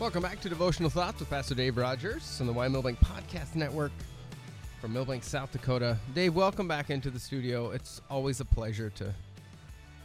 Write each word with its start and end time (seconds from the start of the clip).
Welcome 0.00 0.22
back 0.22 0.40
to 0.40 0.48
Devotional 0.48 0.88
Thoughts 0.88 1.20
with 1.20 1.28
Pastor 1.28 1.54
Dave 1.54 1.76
Rogers 1.76 2.40
on 2.40 2.46
the 2.46 2.54
Y 2.54 2.66
Milbank 2.68 2.98
Podcast 3.00 3.54
Network 3.54 3.92
from 4.80 4.94
Milbank, 4.94 5.22
South 5.22 5.52
Dakota. 5.52 5.98
Dave, 6.14 6.34
welcome 6.34 6.66
back 6.66 6.88
into 6.88 7.10
the 7.10 7.20
studio. 7.20 7.72
It's 7.72 8.00
always 8.08 8.40
a 8.40 8.46
pleasure 8.46 8.88
to 8.96 9.12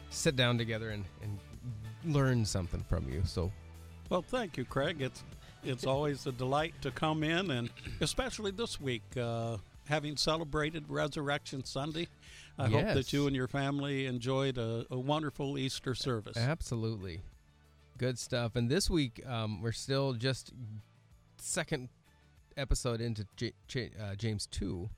sit 0.09 0.35
down 0.35 0.57
together 0.57 0.89
and, 0.89 1.05
and 1.23 1.39
learn 2.13 2.43
something 2.45 2.83
from 2.89 3.09
you. 3.09 3.21
So, 3.23 3.53
well, 4.09 4.21
thank 4.21 4.57
you, 4.57 4.65
Craig. 4.65 5.01
It's 5.01 5.23
it's 5.63 5.87
always 5.87 6.27
a 6.27 6.33
delight 6.33 6.73
to 6.81 6.91
come 6.91 7.23
in, 7.23 7.49
and 7.49 7.69
especially 8.01 8.51
this 8.51 8.81
week, 8.81 9.03
uh, 9.15 9.55
having 9.87 10.17
celebrated 10.17 10.83
Resurrection 10.89 11.63
Sunday. 11.63 12.09
I 12.59 12.67
yes. 12.67 12.83
hope 12.83 12.93
that 12.95 13.13
you 13.13 13.27
and 13.27 13.35
your 13.35 13.47
family 13.47 14.07
enjoyed 14.07 14.57
a, 14.57 14.85
a 14.91 14.99
wonderful 14.99 15.57
Easter 15.57 15.95
service. 15.95 16.35
Absolutely. 16.35 17.21
Good 17.97 18.19
stuff. 18.19 18.55
And 18.55 18.69
this 18.69 18.89
week, 18.89 19.21
um, 19.25 19.61
we're 19.61 19.71
still 19.71 20.13
just 20.13 20.51
second 21.37 21.89
episode 22.57 23.01
into 23.01 23.25
J- 23.35 23.53
J- 23.67 23.91
uh, 24.01 24.15
James 24.15 24.47
2. 24.47 24.89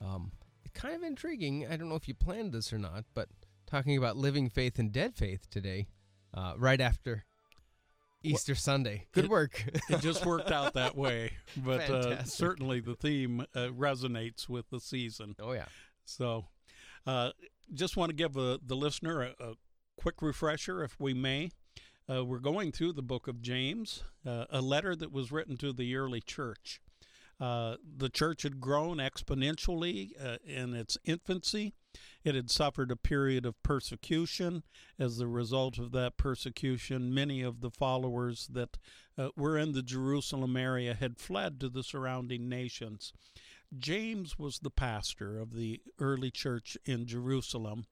Um, 0.00 0.32
kind 0.74 0.94
of 0.94 1.02
intriguing. 1.02 1.66
I 1.66 1.76
don't 1.76 1.88
know 1.88 1.94
if 1.94 2.08
you 2.08 2.14
planned 2.14 2.52
this 2.52 2.72
or 2.72 2.78
not, 2.78 3.04
but 3.14 3.28
talking 3.66 3.96
about 3.96 4.16
living 4.16 4.48
faith 4.48 4.78
and 4.78 4.92
dead 4.92 5.14
faith 5.14 5.48
today, 5.50 5.88
uh, 6.34 6.54
right 6.56 6.80
after 6.80 7.24
Easter 8.22 8.54
Sunday. 8.54 9.06
Good 9.12 9.24
it, 9.26 9.30
work. 9.30 9.64
it 9.88 10.00
just 10.00 10.24
worked 10.24 10.50
out 10.50 10.74
that 10.74 10.96
way. 10.96 11.32
But 11.56 11.90
uh, 11.90 12.24
certainly 12.24 12.80
the 12.80 12.94
theme 12.94 13.44
uh, 13.54 13.68
resonates 13.68 14.48
with 14.48 14.70
the 14.70 14.80
season. 14.80 15.36
Oh, 15.38 15.52
yeah. 15.52 15.66
So 16.06 16.46
uh, 17.06 17.30
just 17.74 17.96
want 17.96 18.10
to 18.10 18.16
give 18.16 18.36
uh, 18.36 18.58
the 18.64 18.74
listener 18.74 19.22
a, 19.22 19.44
a, 19.44 19.54
quick 19.96 20.22
refresher, 20.22 20.82
if 20.82 20.98
we 20.98 21.12
may. 21.12 21.50
Uh, 22.10 22.24
we're 22.24 22.38
going 22.38 22.72
through 22.72 22.92
the 22.92 23.02
book 23.02 23.28
of 23.28 23.40
James, 23.40 24.02
uh, 24.26 24.46
a 24.50 24.60
letter 24.60 24.96
that 24.96 25.12
was 25.12 25.30
written 25.30 25.56
to 25.56 25.72
the 25.72 25.94
early 25.94 26.20
church. 26.20 26.80
Uh, 27.40 27.76
the 27.96 28.08
church 28.08 28.42
had 28.42 28.60
grown 28.60 28.98
exponentially 28.98 30.10
uh, 30.22 30.38
in 30.44 30.74
its 30.74 30.96
infancy. 31.04 31.74
It 32.24 32.34
had 32.34 32.50
suffered 32.50 32.90
a 32.90 32.96
period 32.96 33.46
of 33.46 33.60
persecution. 33.62 34.62
As 34.98 35.18
a 35.20 35.26
result 35.26 35.78
of 35.78 35.92
that 35.92 36.16
persecution, 36.16 37.14
many 37.14 37.42
of 37.42 37.60
the 37.60 37.70
followers 37.70 38.48
that 38.52 38.78
uh, 39.18 39.28
were 39.36 39.58
in 39.58 39.72
the 39.72 39.82
Jerusalem 39.82 40.56
area 40.56 40.94
had 40.94 41.18
fled 41.18 41.60
to 41.60 41.68
the 41.68 41.82
surrounding 41.82 42.48
nations. 42.48 43.12
James 43.76 44.38
was 44.38 44.58
the 44.58 44.70
pastor 44.70 45.40
of 45.40 45.54
the 45.54 45.80
early 45.98 46.30
church 46.30 46.76
in 46.84 47.06
Jerusalem, 47.06 47.86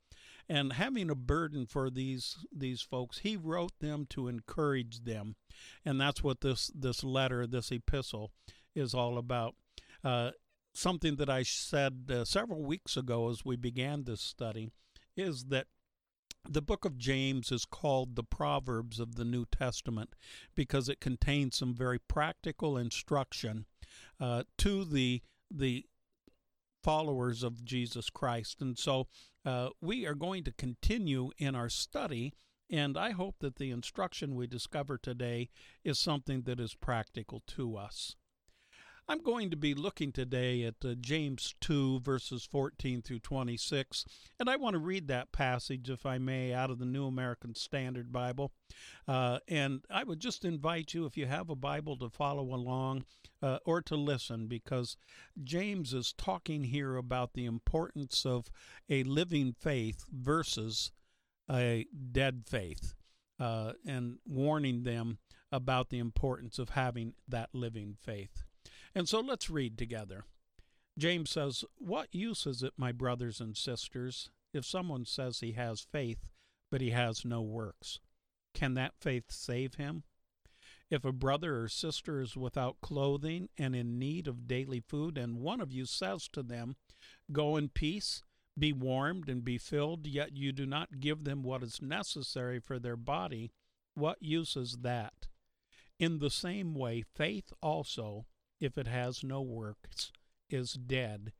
and 0.48 0.74
having 0.74 1.10
a 1.10 1.14
burden 1.14 1.66
for 1.66 1.91
these 1.91 2.44
these 2.55 2.83
folks 2.83 3.19
he 3.19 3.36
wrote 3.36 3.72
them 3.80 4.06
to 4.08 4.28
encourage 4.28 5.05
them 5.05 5.36
and 5.84 6.00
that's 6.00 6.22
what 6.22 6.41
this 6.41 6.70
this 6.74 7.05
letter 7.05 7.47
this 7.47 7.70
epistle 7.70 8.30
is 8.74 8.94
all 8.94 9.19
about 9.19 9.55
uh, 10.05 10.30
something 10.72 11.16
that 11.16 11.30
i 11.30 11.42
said 11.42 12.10
uh, 12.10 12.24
several 12.24 12.62
weeks 12.62 12.97
ago 12.97 13.28
as 13.28 13.44
we 13.44 13.56
began 13.56 14.05
this 14.05 14.20
study 14.20 14.70
is 15.16 15.47
that 15.47 15.66
the 16.48 16.62
book 16.62 16.84
of 16.84 16.97
James 16.97 17.52
is 17.52 17.66
called 17.66 18.16
the 18.16 18.25
Proverbs 18.25 18.98
of 18.98 19.16
the 19.16 19.25
New 19.25 19.44
Testament 19.44 20.14
because 20.54 20.88
it 20.88 21.00
contains 21.00 21.56
some 21.56 21.75
very 21.75 21.98
practical 21.98 22.78
instruction 22.78 23.66
uh, 24.19 24.44
to 24.58 24.84
the 24.84 25.22
the 25.50 25.84
followers 26.82 27.42
of 27.42 27.64
Jesus 27.64 28.08
Christ. 28.10 28.60
And 28.60 28.78
so 28.78 29.06
uh, 29.44 29.70
we 29.81 30.06
are 30.06 30.15
going 30.15 30.44
to 30.44 30.53
continue 30.53 31.31
in 31.38 31.54
our 31.54 31.69
study, 31.69 32.34
and 32.70 32.97
I 32.97 33.10
hope 33.10 33.37
that 33.41 33.56
the 33.56 33.70
instruction 33.70 34.34
we 34.34 34.47
discover 34.47 34.98
today 34.98 35.48
is 35.84 35.98
something 35.98 36.42
that 36.42 36.60
is 36.60 36.75
practical 36.75 37.42
to 37.48 37.76
us. 37.76 38.16
I'm 39.10 39.25
going 39.25 39.50
to 39.50 39.56
be 39.56 39.75
looking 39.75 40.12
today 40.12 40.62
at 40.62 40.76
uh, 40.84 40.94
James 40.94 41.56
2, 41.62 41.98
verses 41.98 42.44
14 42.48 43.03
through 43.03 43.19
26, 43.19 44.04
and 44.38 44.48
I 44.48 44.54
want 44.54 44.75
to 44.75 44.78
read 44.78 45.09
that 45.09 45.32
passage, 45.32 45.91
if 45.91 46.06
I 46.06 46.19
may, 46.19 46.54
out 46.54 46.71
of 46.71 46.78
the 46.78 46.84
New 46.84 47.06
American 47.06 47.56
Standard 47.56 48.12
Bible. 48.12 48.53
Uh, 49.09 49.41
and 49.48 49.81
I 49.91 50.04
would 50.04 50.21
just 50.21 50.44
invite 50.44 50.94
you, 50.94 51.06
if 51.06 51.16
you 51.16 51.26
have 51.26 51.50
a 51.50 51.56
Bible, 51.56 51.97
to 51.97 52.09
follow 52.09 52.54
along 52.54 53.04
uh, 53.43 53.59
or 53.66 53.82
to 53.82 53.97
listen, 53.97 54.47
because 54.47 54.97
James 55.42 55.92
is 55.92 56.12
talking 56.12 56.62
here 56.62 56.94
about 56.94 57.32
the 57.32 57.47
importance 57.47 58.25
of 58.25 58.48
a 58.88 59.03
living 59.03 59.56
faith 59.59 60.04
versus 60.12 60.92
a 61.50 61.84
dead 62.12 62.44
faith, 62.47 62.94
uh, 63.41 63.72
and 63.84 64.19
warning 64.25 64.84
them 64.84 65.19
about 65.50 65.91
the 65.91 65.98
importance 65.98 66.60
of 66.60 66.69
having 66.69 67.15
that 67.27 67.48
living 67.53 67.97
faith. 68.00 68.44
And 68.95 69.09
so 69.09 69.21
let's 69.21 69.51
read 69.51 69.78
together. 69.78 70.25
James 70.99 71.31
says, 71.31 71.65
What 71.78 72.09
use 72.12 72.47
is 72.47 72.62
it, 72.62 72.75
my 72.77 72.93
brothers 72.93 73.41
and 73.41 73.56
sisters, 73.56 74.31
if 74.53 74.65
someone 74.65 75.05
says 75.05 75.41
he 75.41 75.53
has 75.53 75.81
faith, 75.81 76.28
but 76.71 76.81
he 76.81 76.91
has 76.91 77.25
no 77.25 77.41
works? 77.41 78.01
Can 78.55 78.75
that 78.75 78.95
faith 79.01 79.31
save 79.31 79.75
him? 79.75 80.03
If 80.91 81.05
a 81.05 81.12
brother 81.12 81.62
or 81.62 81.69
sister 81.69 82.21
is 82.21 82.37
without 82.37 82.81
clothing 82.81 83.49
and 83.56 83.77
in 83.77 83.99
need 83.99 84.27
of 84.27 84.49
daily 84.49 84.81
food, 84.81 85.17
and 85.17 85.41
one 85.41 85.61
of 85.61 85.72
you 85.72 85.87
says 85.87 86.28
to 86.33 86.43
them, 86.43 86.75
Go 87.31 87.57
in 87.57 87.69
peace, 87.69 88.22
be 88.59 88.72
warmed, 88.72 89.28
and 89.28 89.45
be 89.45 89.57
filled, 89.57 90.07
yet 90.07 90.37
you 90.37 90.51
do 90.51 90.67
not 90.67 90.99
give 90.99 91.22
them 91.22 91.45
what 91.45 91.62
is 91.62 91.81
necessary 91.81 92.59
for 92.59 92.81
their 92.81 92.97
body, 92.97 93.53
what 93.95 94.21
use 94.21 94.57
is 94.57 94.78
that? 94.78 95.28
In 95.99 96.19
the 96.19 96.31
same 96.31 96.75
way, 96.75 97.03
faith 97.03 97.53
also, 97.62 98.27
if 98.60 98.76
it 98.76 98.87
has 98.87 99.25
no 99.25 99.41
works, 99.41 100.12
is 100.48 100.75
dead, 100.75 101.32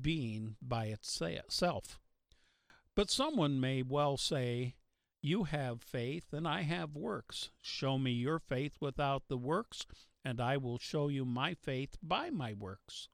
being 0.00 0.56
by 0.60 0.86
itself. 0.86 2.00
But 2.94 3.10
someone 3.10 3.60
may 3.60 3.82
well 3.82 4.16
say, 4.16 4.74
You 5.22 5.44
have 5.44 5.82
faith, 5.82 6.32
and 6.32 6.46
I 6.46 6.62
have 6.62 6.94
works. 6.94 7.50
Show 7.60 7.98
me 7.98 8.12
your 8.12 8.38
faith 8.38 8.76
without 8.80 9.28
the 9.28 9.38
works, 9.38 9.86
and 10.24 10.40
I 10.40 10.56
will 10.56 10.78
show 10.78 11.08
you 11.08 11.24
my 11.24 11.54
faith 11.54 11.96
by 12.02 12.30
my 12.30 12.52
works. 12.52 13.08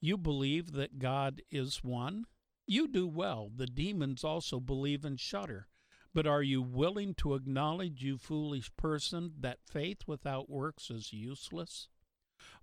You 0.00 0.16
believe 0.16 0.72
that 0.72 0.98
God 0.98 1.42
is 1.50 1.84
one? 1.84 2.24
You 2.66 2.88
do 2.88 3.06
well. 3.06 3.50
The 3.54 3.66
demons 3.66 4.24
also 4.24 4.60
believe 4.60 5.04
and 5.04 5.20
shudder. 5.20 5.68
But 6.14 6.26
are 6.26 6.42
you 6.42 6.62
willing 6.62 7.14
to 7.16 7.34
acknowledge, 7.34 8.02
you 8.02 8.16
foolish 8.18 8.70
person, 8.76 9.34
that 9.40 9.58
faith 9.64 10.02
without 10.06 10.48
works 10.48 10.90
is 10.90 11.12
useless? 11.12 11.88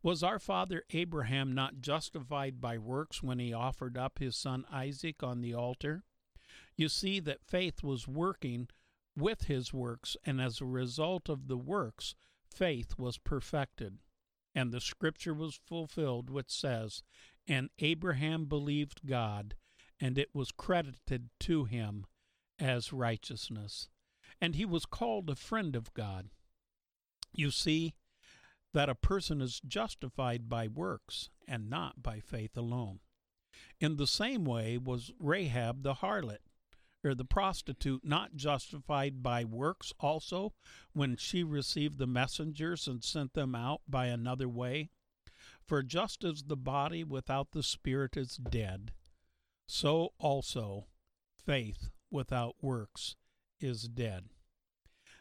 Was 0.01 0.23
our 0.23 0.39
father 0.39 0.83
Abraham 0.91 1.53
not 1.53 1.81
justified 1.81 2.61
by 2.61 2.77
works 2.77 3.21
when 3.21 3.39
he 3.39 3.53
offered 3.53 3.97
up 3.97 4.19
his 4.19 4.35
son 4.35 4.65
Isaac 4.71 5.23
on 5.23 5.41
the 5.41 5.53
altar? 5.53 6.03
You 6.75 6.89
see 6.89 7.19
that 7.21 7.45
faith 7.45 7.83
was 7.83 8.07
working 8.07 8.69
with 9.15 9.43
his 9.43 9.73
works, 9.73 10.15
and 10.25 10.39
as 10.39 10.61
a 10.61 10.65
result 10.65 11.27
of 11.27 11.47
the 11.47 11.57
works, 11.57 12.15
faith 12.49 12.97
was 12.97 13.17
perfected. 13.17 13.99
And 14.53 14.71
the 14.71 14.81
scripture 14.81 15.33
was 15.33 15.59
fulfilled, 15.67 16.29
which 16.29 16.51
says, 16.51 17.03
And 17.47 17.69
Abraham 17.79 18.45
believed 18.45 19.05
God, 19.05 19.55
and 19.99 20.17
it 20.17 20.29
was 20.33 20.51
credited 20.51 21.29
to 21.41 21.65
him 21.65 22.05
as 22.59 22.93
righteousness. 22.93 23.89
And 24.39 24.55
he 24.55 24.65
was 24.65 24.85
called 24.85 25.29
a 25.29 25.35
friend 25.35 25.75
of 25.75 25.93
God. 25.93 26.29
You 27.33 27.51
see, 27.51 27.93
that 28.73 28.89
a 28.89 28.95
person 28.95 29.41
is 29.41 29.61
justified 29.65 30.49
by 30.49 30.67
works 30.67 31.29
and 31.47 31.69
not 31.69 32.03
by 32.03 32.19
faith 32.19 32.57
alone. 32.57 32.99
In 33.79 33.97
the 33.97 34.07
same 34.07 34.43
way 34.45 34.77
was 34.77 35.11
Rahab 35.19 35.83
the 35.83 35.95
harlot, 35.95 36.39
or 37.03 37.15
the 37.15 37.25
prostitute, 37.25 38.03
not 38.03 38.35
justified 38.35 39.23
by 39.23 39.43
works 39.43 39.93
also 39.99 40.53
when 40.93 41.15
she 41.15 41.43
received 41.43 41.97
the 41.97 42.07
messengers 42.07 42.87
and 42.87 43.03
sent 43.03 43.33
them 43.33 43.55
out 43.55 43.81
by 43.87 44.07
another 44.07 44.49
way? 44.49 44.89
For 45.65 45.83
just 45.83 46.23
as 46.23 46.43
the 46.43 46.57
body 46.57 47.03
without 47.03 47.51
the 47.51 47.63
spirit 47.63 48.17
is 48.17 48.37
dead, 48.37 48.91
so 49.67 50.13
also 50.17 50.87
faith 51.45 51.89
without 52.09 52.55
works 52.61 53.15
is 53.59 53.83
dead. 53.83 54.25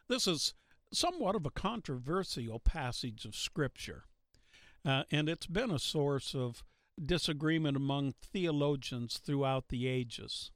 This 0.08 0.26
is 0.26 0.54
somewhat 0.92 1.34
of 1.34 1.46
a 1.46 1.50
controversial 1.50 2.58
passage 2.60 3.24
of 3.24 3.34
Scripture, 3.34 4.04
uh, 4.84 5.04
and 5.10 5.28
it's 5.28 5.46
been 5.46 5.70
a 5.70 5.78
source 5.78 6.34
of 6.34 6.62
disagreement 7.02 7.76
among 7.76 8.14
theologians 8.22 9.18
throughout 9.18 9.68
the 9.68 9.86
ages. 9.86 10.50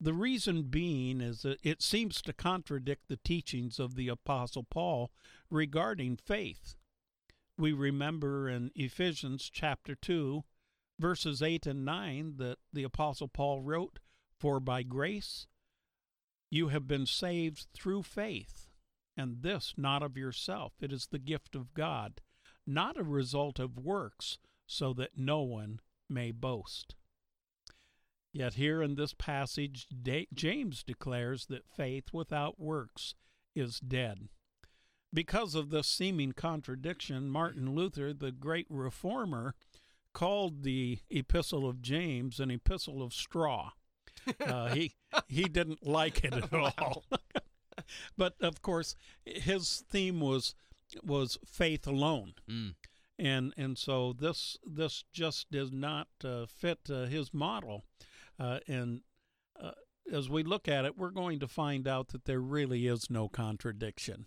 The 0.00 0.14
reason 0.14 0.64
being 0.64 1.20
is 1.20 1.42
that 1.42 1.58
it 1.62 1.82
seems 1.82 2.22
to 2.22 2.32
contradict 2.32 3.08
the 3.08 3.18
teachings 3.24 3.78
of 3.78 3.94
the 3.94 4.08
Apostle 4.08 4.64
Paul 4.64 5.10
regarding 5.50 6.16
faith. 6.16 6.76
We 7.56 7.72
remember 7.72 8.48
in 8.48 8.70
Ephesians 8.76 9.50
chapter 9.52 9.96
2, 9.96 10.44
verses 11.00 11.42
8 11.42 11.66
and 11.66 11.84
9, 11.84 12.34
that 12.38 12.58
the 12.72 12.84
Apostle 12.84 13.28
Paul 13.28 13.60
wrote, 13.60 13.98
For 14.38 14.60
by 14.60 14.84
grace 14.84 15.48
you 16.50 16.68
have 16.68 16.86
been 16.86 17.06
saved 17.06 17.66
through 17.74 18.04
faith 18.04 18.68
and 19.18 19.42
this 19.42 19.74
not 19.76 20.02
of 20.02 20.16
yourself. 20.16 20.72
It 20.80 20.92
is 20.92 21.08
the 21.08 21.18
gift 21.18 21.56
of 21.56 21.74
God, 21.74 22.20
not 22.66 22.96
a 22.96 23.02
result 23.02 23.58
of 23.58 23.76
works, 23.78 24.38
so 24.66 24.92
that 24.94 25.18
no 25.18 25.42
one 25.42 25.80
may 26.08 26.30
boast. 26.30 26.94
Yet 28.32 28.54
here 28.54 28.82
in 28.82 28.94
this 28.94 29.14
passage, 29.14 29.88
James 30.32 30.84
declares 30.84 31.46
that 31.46 31.68
faith 31.68 32.12
without 32.12 32.60
works 32.60 33.14
is 33.56 33.80
dead. 33.80 34.28
Because 35.12 35.54
of 35.54 35.70
this 35.70 35.88
seeming 35.88 36.32
contradiction, 36.32 37.30
Martin 37.30 37.74
Luther, 37.74 38.12
the 38.12 38.30
great 38.30 38.66
reformer, 38.68 39.54
called 40.12 40.62
the 40.62 40.98
Epistle 41.10 41.68
of 41.68 41.82
James 41.82 42.38
an 42.38 42.50
epistle 42.50 43.02
of 43.02 43.12
straw. 43.12 43.70
Uh, 44.40 44.74
he 44.74 44.92
he 45.28 45.44
didn't 45.44 45.86
like 45.86 46.22
it 46.24 46.34
at 46.34 46.52
all. 46.78 47.04
but 48.16 48.34
of 48.40 48.62
course, 48.62 48.94
his 49.24 49.84
theme 49.88 50.20
was 50.20 50.54
was 51.02 51.38
faith 51.46 51.86
alone. 51.86 52.34
Mm. 52.50 52.74
And 53.18 53.52
and 53.56 53.76
so 53.76 54.12
this 54.12 54.56
this 54.64 55.04
just 55.12 55.50
does 55.50 55.72
not 55.72 56.08
uh, 56.24 56.46
fit 56.46 56.80
uh, 56.90 57.06
his 57.06 57.34
model. 57.34 57.84
Uh, 58.38 58.60
and 58.68 59.00
uh, 59.60 59.72
as 60.12 60.30
we 60.30 60.42
look 60.42 60.68
at 60.68 60.84
it, 60.84 60.96
we're 60.96 61.10
going 61.10 61.40
to 61.40 61.48
find 61.48 61.88
out 61.88 62.08
that 62.08 62.24
there 62.24 62.40
really 62.40 62.86
is 62.86 63.10
no 63.10 63.28
contradiction. 63.28 64.26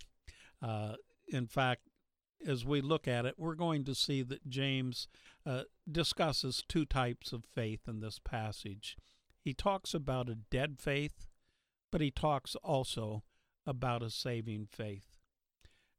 Uh, 0.61 0.93
in 1.29 1.47
fact, 1.47 1.83
as 2.45 2.65
we 2.65 2.81
look 2.81 3.07
at 3.07 3.25
it, 3.25 3.35
we're 3.37 3.55
going 3.55 3.83
to 3.85 3.95
see 3.95 4.21
that 4.23 4.49
James 4.49 5.07
uh, 5.45 5.63
discusses 5.89 6.63
two 6.67 6.85
types 6.85 7.31
of 7.31 7.45
faith 7.45 7.81
in 7.87 7.99
this 7.99 8.19
passage. 8.19 8.97
He 9.39 9.53
talks 9.53 9.93
about 9.93 10.29
a 10.29 10.35
dead 10.35 10.79
faith, 10.79 11.27
but 11.91 12.01
he 12.01 12.11
talks 12.11 12.55
also 12.55 13.23
about 13.65 14.03
a 14.03 14.09
saving 14.09 14.67
faith. 14.71 15.07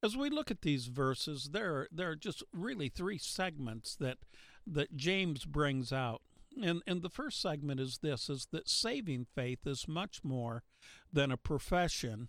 As 0.03 0.17
we 0.17 0.31
look 0.31 0.51
at 0.51 0.63
these 0.63 0.87
verses, 0.87 1.51
there 1.53 1.75
are, 1.75 1.89
there 1.93 2.11
are 2.11 2.17
just 2.17 2.43
really 2.53 2.89
three 2.89 3.19
segments 3.19 3.95
that 3.97 4.19
that 4.67 4.97
James 4.97 5.45
brings 5.45 5.93
out. 5.93 6.23
And 6.61 6.83
and 6.87 7.03
the 7.03 7.11
first 7.11 7.41
segment 7.41 7.81
is 7.81 7.99
this 8.03 8.29
is 8.29 8.49
that 8.53 8.69
saving 8.69 9.27
faith 9.35 9.67
is 9.67 9.89
much 9.89 10.23
more 10.23 10.65
than 11.13 11.31
a 11.31 11.37
profession 11.37 12.29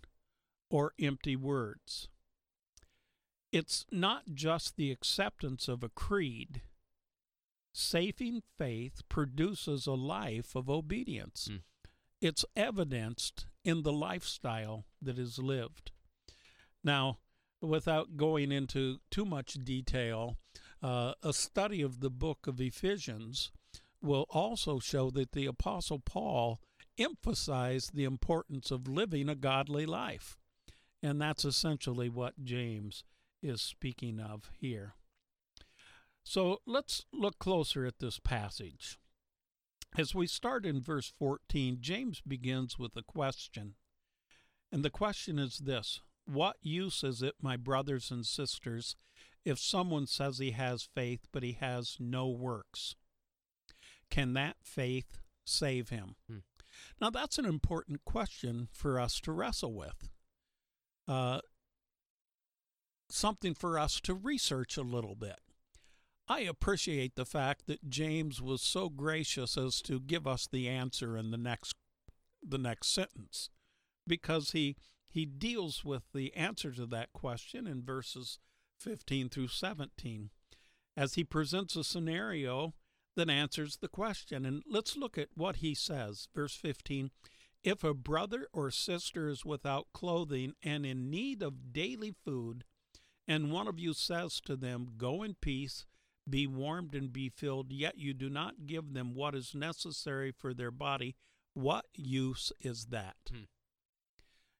or 0.70 0.92
empty 1.00 1.36
words. 1.36 2.08
It's 3.52 3.86
not 3.92 4.34
just 4.34 4.76
the 4.76 4.90
acceptance 4.90 5.68
of 5.68 5.84
a 5.84 5.88
creed. 5.88 6.62
Saving 7.72 8.42
faith 8.56 9.02
produces 9.08 9.86
a 9.86 9.92
life 9.92 10.54
of 10.54 10.70
obedience. 10.70 11.48
Mm. 11.50 11.60
It's 12.24 12.46
evidenced 12.56 13.44
in 13.66 13.82
the 13.82 13.92
lifestyle 13.92 14.86
that 15.02 15.18
is 15.18 15.38
lived. 15.38 15.90
Now, 16.82 17.18
without 17.60 18.16
going 18.16 18.50
into 18.50 19.00
too 19.10 19.26
much 19.26 19.58
detail, 19.62 20.38
uh, 20.82 21.12
a 21.22 21.34
study 21.34 21.82
of 21.82 22.00
the 22.00 22.08
book 22.08 22.46
of 22.46 22.62
Ephesians 22.62 23.52
will 24.00 24.24
also 24.30 24.78
show 24.78 25.10
that 25.10 25.32
the 25.32 25.44
Apostle 25.44 25.98
Paul 25.98 26.60
emphasized 26.96 27.94
the 27.94 28.04
importance 28.04 28.70
of 28.70 28.88
living 28.88 29.28
a 29.28 29.34
godly 29.34 29.84
life. 29.84 30.38
And 31.02 31.20
that's 31.20 31.44
essentially 31.44 32.08
what 32.08 32.42
James 32.42 33.04
is 33.42 33.60
speaking 33.60 34.18
of 34.18 34.50
here. 34.58 34.94
So 36.24 36.62
let's 36.64 37.04
look 37.12 37.38
closer 37.38 37.84
at 37.84 37.98
this 37.98 38.18
passage. 38.18 38.98
As 39.96 40.14
we 40.14 40.26
start 40.26 40.66
in 40.66 40.80
verse 40.80 41.12
14, 41.18 41.78
James 41.80 42.20
begins 42.20 42.78
with 42.78 42.96
a 42.96 43.02
question. 43.02 43.74
And 44.72 44.84
the 44.84 44.90
question 44.90 45.38
is 45.38 45.58
this 45.58 46.00
What 46.24 46.56
use 46.60 47.04
is 47.04 47.22
it, 47.22 47.34
my 47.40 47.56
brothers 47.56 48.10
and 48.10 48.26
sisters, 48.26 48.96
if 49.44 49.58
someone 49.58 50.06
says 50.06 50.38
he 50.38 50.50
has 50.50 50.88
faith 50.94 51.28
but 51.32 51.44
he 51.44 51.52
has 51.52 51.96
no 52.00 52.28
works? 52.28 52.96
Can 54.10 54.32
that 54.34 54.56
faith 54.62 55.18
save 55.44 55.90
him? 55.90 56.16
Hmm. 56.28 56.38
Now, 57.00 57.10
that's 57.10 57.38
an 57.38 57.44
important 57.44 58.04
question 58.04 58.68
for 58.72 58.98
us 58.98 59.20
to 59.20 59.32
wrestle 59.32 59.74
with. 59.74 60.08
Uh, 61.06 61.40
something 63.08 63.54
for 63.54 63.78
us 63.78 64.00
to 64.00 64.14
research 64.14 64.76
a 64.76 64.82
little 64.82 65.14
bit. 65.14 65.38
I 66.28 66.40
appreciate 66.40 67.16
the 67.16 67.26
fact 67.26 67.66
that 67.66 67.88
James 67.88 68.40
was 68.40 68.62
so 68.62 68.88
gracious 68.88 69.58
as 69.58 69.82
to 69.82 70.00
give 70.00 70.26
us 70.26 70.46
the 70.46 70.68
answer 70.68 71.16
in 71.16 71.30
the 71.30 71.36
next 71.36 71.74
the 72.46 72.58
next 72.58 72.92
sentence 72.92 73.48
because 74.06 74.50
he 74.50 74.76
he 75.08 75.24
deals 75.24 75.84
with 75.84 76.02
the 76.12 76.34
answer 76.34 76.72
to 76.72 76.84
that 76.86 77.12
question 77.14 77.66
in 77.66 77.82
verses 77.82 78.38
15 78.78 79.30
through 79.30 79.48
17 79.48 80.30
as 80.94 81.14
he 81.14 81.24
presents 81.24 81.74
a 81.74 81.84
scenario 81.84 82.74
that 83.16 83.30
answers 83.30 83.78
the 83.78 83.88
question 83.88 84.44
and 84.44 84.62
let's 84.68 84.94
look 84.94 85.16
at 85.16 85.28
what 85.34 85.56
he 85.56 85.74
says 85.74 86.28
verse 86.34 86.54
15 86.54 87.10
if 87.62 87.82
a 87.82 87.94
brother 87.94 88.46
or 88.52 88.70
sister 88.70 89.28
is 89.28 89.42
without 89.44 89.86
clothing 89.94 90.52
and 90.62 90.84
in 90.84 91.08
need 91.08 91.42
of 91.42 91.72
daily 91.72 92.14
food 92.24 92.64
and 93.26 93.50
one 93.50 93.68
of 93.68 93.78
you 93.78 93.94
says 93.94 94.40
to 94.42 94.56
them, 94.56 94.92
Go 94.96 95.22
in 95.22 95.34
peace, 95.40 95.86
be 96.28 96.46
warmed 96.46 96.94
and 96.94 97.12
be 97.12 97.28
filled, 97.28 97.70
yet 97.70 97.98
you 97.98 98.14
do 98.14 98.30
not 98.30 98.66
give 98.66 98.94
them 98.94 99.14
what 99.14 99.34
is 99.34 99.54
necessary 99.54 100.32
for 100.32 100.54
their 100.54 100.70
body, 100.70 101.16
what 101.52 101.86
use 101.94 102.52
is 102.60 102.86
that? 102.86 103.16
Hmm. 103.30 103.44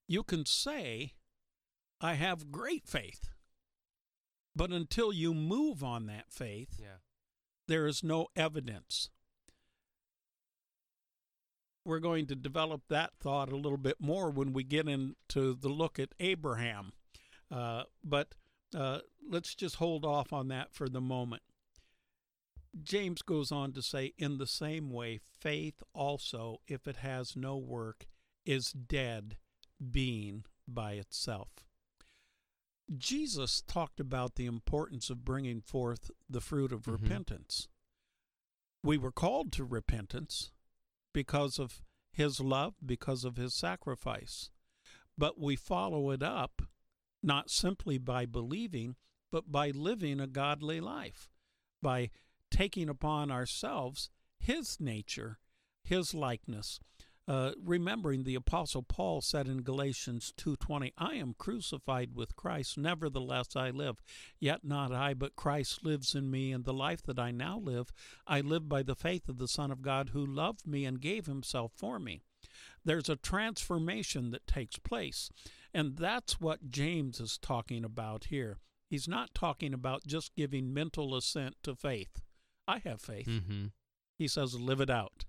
You 0.06 0.22
can 0.22 0.44
say, 0.46 1.14
I 2.00 2.14
have 2.14 2.52
great 2.52 2.86
faith. 2.86 3.30
But 4.54 4.70
until 4.70 5.12
you 5.12 5.34
move 5.34 5.82
on 5.82 6.06
that 6.06 6.26
faith, 6.30 6.78
yeah. 6.80 6.98
there 7.66 7.86
is 7.86 8.04
no 8.04 8.28
evidence. 8.36 9.10
We're 11.84 11.98
going 11.98 12.26
to 12.26 12.36
develop 12.36 12.82
that 12.88 13.12
thought 13.20 13.52
a 13.52 13.56
little 13.56 13.78
bit 13.78 13.96
more 14.00 14.30
when 14.30 14.52
we 14.52 14.62
get 14.62 14.88
into 14.88 15.54
the 15.54 15.68
look 15.68 15.98
at 15.98 16.14
Abraham. 16.20 16.92
Uh, 17.50 17.82
but 18.02 18.34
uh, 18.76 19.00
let's 19.28 19.54
just 19.54 19.76
hold 19.76 20.04
off 20.04 20.32
on 20.32 20.48
that 20.48 20.72
for 20.72 20.88
the 20.88 21.00
moment. 21.00 21.42
James 22.82 23.22
goes 23.22 23.52
on 23.52 23.72
to 23.72 23.82
say, 23.82 24.12
in 24.18 24.38
the 24.38 24.46
same 24.46 24.90
way, 24.90 25.20
faith 25.40 25.82
also, 25.92 26.60
if 26.66 26.88
it 26.88 26.96
has 26.96 27.36
no 27.36 27.56
work, 27.56 28.06
is 28.44 28.72
dead 28.72 29.36
being 29.90 30.44
by 30.66 30.92
itself. 30.92 31.64
Jesus 32.96 33.62
talked 33.62 34.00
about 34.00 34.34
the 34.34 34.46
importance 34.46 35.08
of 35.08 35.24
bringing 35.24 35.60
forth 35.60 36.10
the 36.28 36.40
fruit 36.40 36.72
of 36.72 36.82
mm-hmm. 36.82 37.02
repentance. 37.02 37.68
We 38.82 38.98
were 38.98 39.12
called 39.12 39.52
to 39.52 39.64
repentance 39.64 40.50
because 41.12 41.58
of 41.58 41.82
his 42.12 42.40
love, 42.40 42.74
because 42.84 43.24
of 43.24 43.36
his 43.36 43.54
sacrifice. 43.54 44.50
But 45.16 45.40
we 45.40 45.56
follow 45.56 46.10
it 46.10 46.22
up 46.22 46.62
not 47.22 47.50
simply 47.50 47.96
by 47.96 48.26
believing, 48.26 48.96
but 49.32 49.50
by 49.50 49.70
living 49.70 50.20
a 50.20 50.26
godly 50.26 50.80
life, 50.80 51.30
by 51.80 52.10
taking 52.54 52.88
upon 52.88 53.30
ourselves 53.30 54.10
His 54.38 54.78
nature, 54.80 55.38
His 55.82 56.14
likeness. 56.14 56.80
Uh, 57.26 57.52
remembering 57.64 58.24
the 58.24 58.34
apostle 58.34 58.82
paul 58.82 59.22
said 59.22 59.48
in 59.48 59.62
galatians 59.62 60.30
2.20 60.36 60.92
i 60.98 61.14
am 61.14 61.34
crucified 61.38 62.10
with 62.14 62.36
christ 62.36 62.76
nevertheless 62.76 63.56
i 63.56 63.70
live 63.70 64.02
yet 64.38 64.60
not 64.62 64.92
i 64.92 65.14
but 65.14 65.34
christ 65.34 65.82
lives 65.82 66.14
in 66.14 66.30
me 66.30 66.52
and 66.52 66.66
the 66.66 66.72
life 66.74 67.02
that 67.02 67.18
i 67.18 67.30
now 67.30 67.58
live 67.58 67.90
i 68.26 68.42
live 68.42 68.68
by 68.68 68.82
the 68.82 68.94
faith 68.94 69.26
of 69.26 69.38
the 69.38 69.48
son 69.48 69.70
of 69.70 69.80
god 69.80 70.10
who 70.10 70.26
loved 70.26 70.66
me 70.66 70.84
and 70.84 71.00
gave 71.00 71.24
himself 71.24 71.72
for 71.74 71.98
me 71.98 72.20
there's 72.84 73.08
a 73.08 73.16
transformation 73.16 74.30
that 74.30 74.46
takes 74.46 74.78
place 74.78 75.30
and 75.74 75.96
that's 75.96 76.40
what 76.40 76.70
James 76.70 77.18
is 77.18 77.36
talking 77.36 77.84
about 77.84 78.26
here. 78.26 78.58
He's 78.88 79.08
not 79.08 79.34
talking 79.34 79.74
about 79.74 80.06
just 80.06 80.36
giving 80.36 80.72
mental 80.72 81.16
assent 81.16 81.56
to 81.64 81.74
faith. 81.74 82.22
I 82.66 82.78
have 82.78 83.00
faith. 83.00 83.26
Mm-hmm. 83.26 83.66
He 84.18 84.28
says, 84.28 84.54
live 84.54 84.80
it 84.80 84.90
out, 84.90 85.24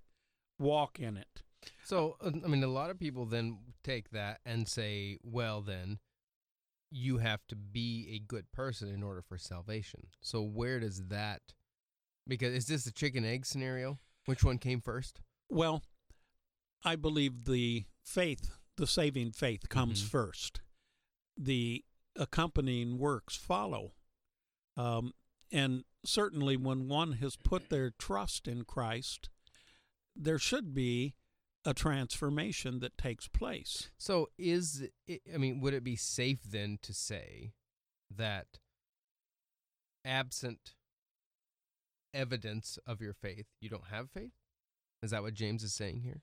walk 0.60 1.00
in 1.00 1.18
it. 1.18 1.44
So, 1.84 2.18
uh, 2.22 2.32
I 2.44 2.48
mean, 2.48 2.64
a 2.64 2.68
lot 2.68 2.90
of 2.90 3.00
people 3.00 3.26
then 3.26 3.58
take 3.84 4.12
that 4.12 4.40
and 4.46 4.68
say, 4.68 5.18
well, 5.24 5.62
then 5.62 6.00
you 6.92 7.18
have 7.18 7.42
to 7.48 7.56
be 7.56 8.08
a 8.14 8.20
good 8.20 8.52
person 8.52 8.88
in 8.88 9.02
order 9.04 9.22
for 9.22 9.38
salvation. 9.38 10.08
So, 10.22 10.42
where 10.44 10.80
does 10.80 11.08
that, 11.08 11.42
because 12.28 12.54
is 12.54 12.68
this 12.68 12.86
a 12.86 12.92
chicken 12.92 13.26
egg 13.26 13.46
scenario? 13.46 14.00
Which 14.26 14.44
one 14.44 14.60
came 14.60 14.82
first? 14.82 15.20
Well, 15.50 15.84
I 16.84 16.96
believe 16.96 17.46
the 17.46 17.86
faith 18.04 18.52
the 18.78 18.88
saving 18.88 19.32
faith 19.32 19.70
comes 19.70 20.00
mm-hmm. 20.00 20.10
first. 20.10 20.62
The 21.38 21.84
accompanying 22.16 22.98
works 22.98 23.36
follow. 23.36 23.94
Um, 24.78 25.14
and 25.52 25.84
certainly, 26.08 26.58
when 26.58 26.88
one 26.88 27.14
has 27.14 27.36
put 27.36 27.70
their 27.70 27.92
trust 27.92 28.48
in 28.48 28.64
Christ, 28.64 29.30
there 30.16 30.40
should 30.40 30.74
be 30.74 31.16
a 31.66 31.74
transformation 31.74 32.80
that 32.80 32.98
takes 32.98 33.28
place. 33.28 33.90
So 33.98 34.30
is 34.38 34.88
it, 35.08 35.22
I 35.34 35.38
mean, 35.38 35.60
would 35.62 35.74
it 35.74 35.84
be 35.84 35.96
safe 35.96 36.44
then 36.44 36.78
to 36.84 36.94
say 36.94 37.54
that 38.16 38.60
absent 40.06 40.76
evidence 42.14 42.78
of 42.86 43.02
your 43.02 43.14
faith, 43.14 43.48
you 43.60 43.70
don't 43.70 43.88
have 43.92 44.12
faith? 44.12 44.32
Is 45.02 45.12
that 45.12 45.24
what 45.24 45.34
James 45.34 45.64
is 45.64 45.74
saying 45.74 46.02
here? 46.02 46.22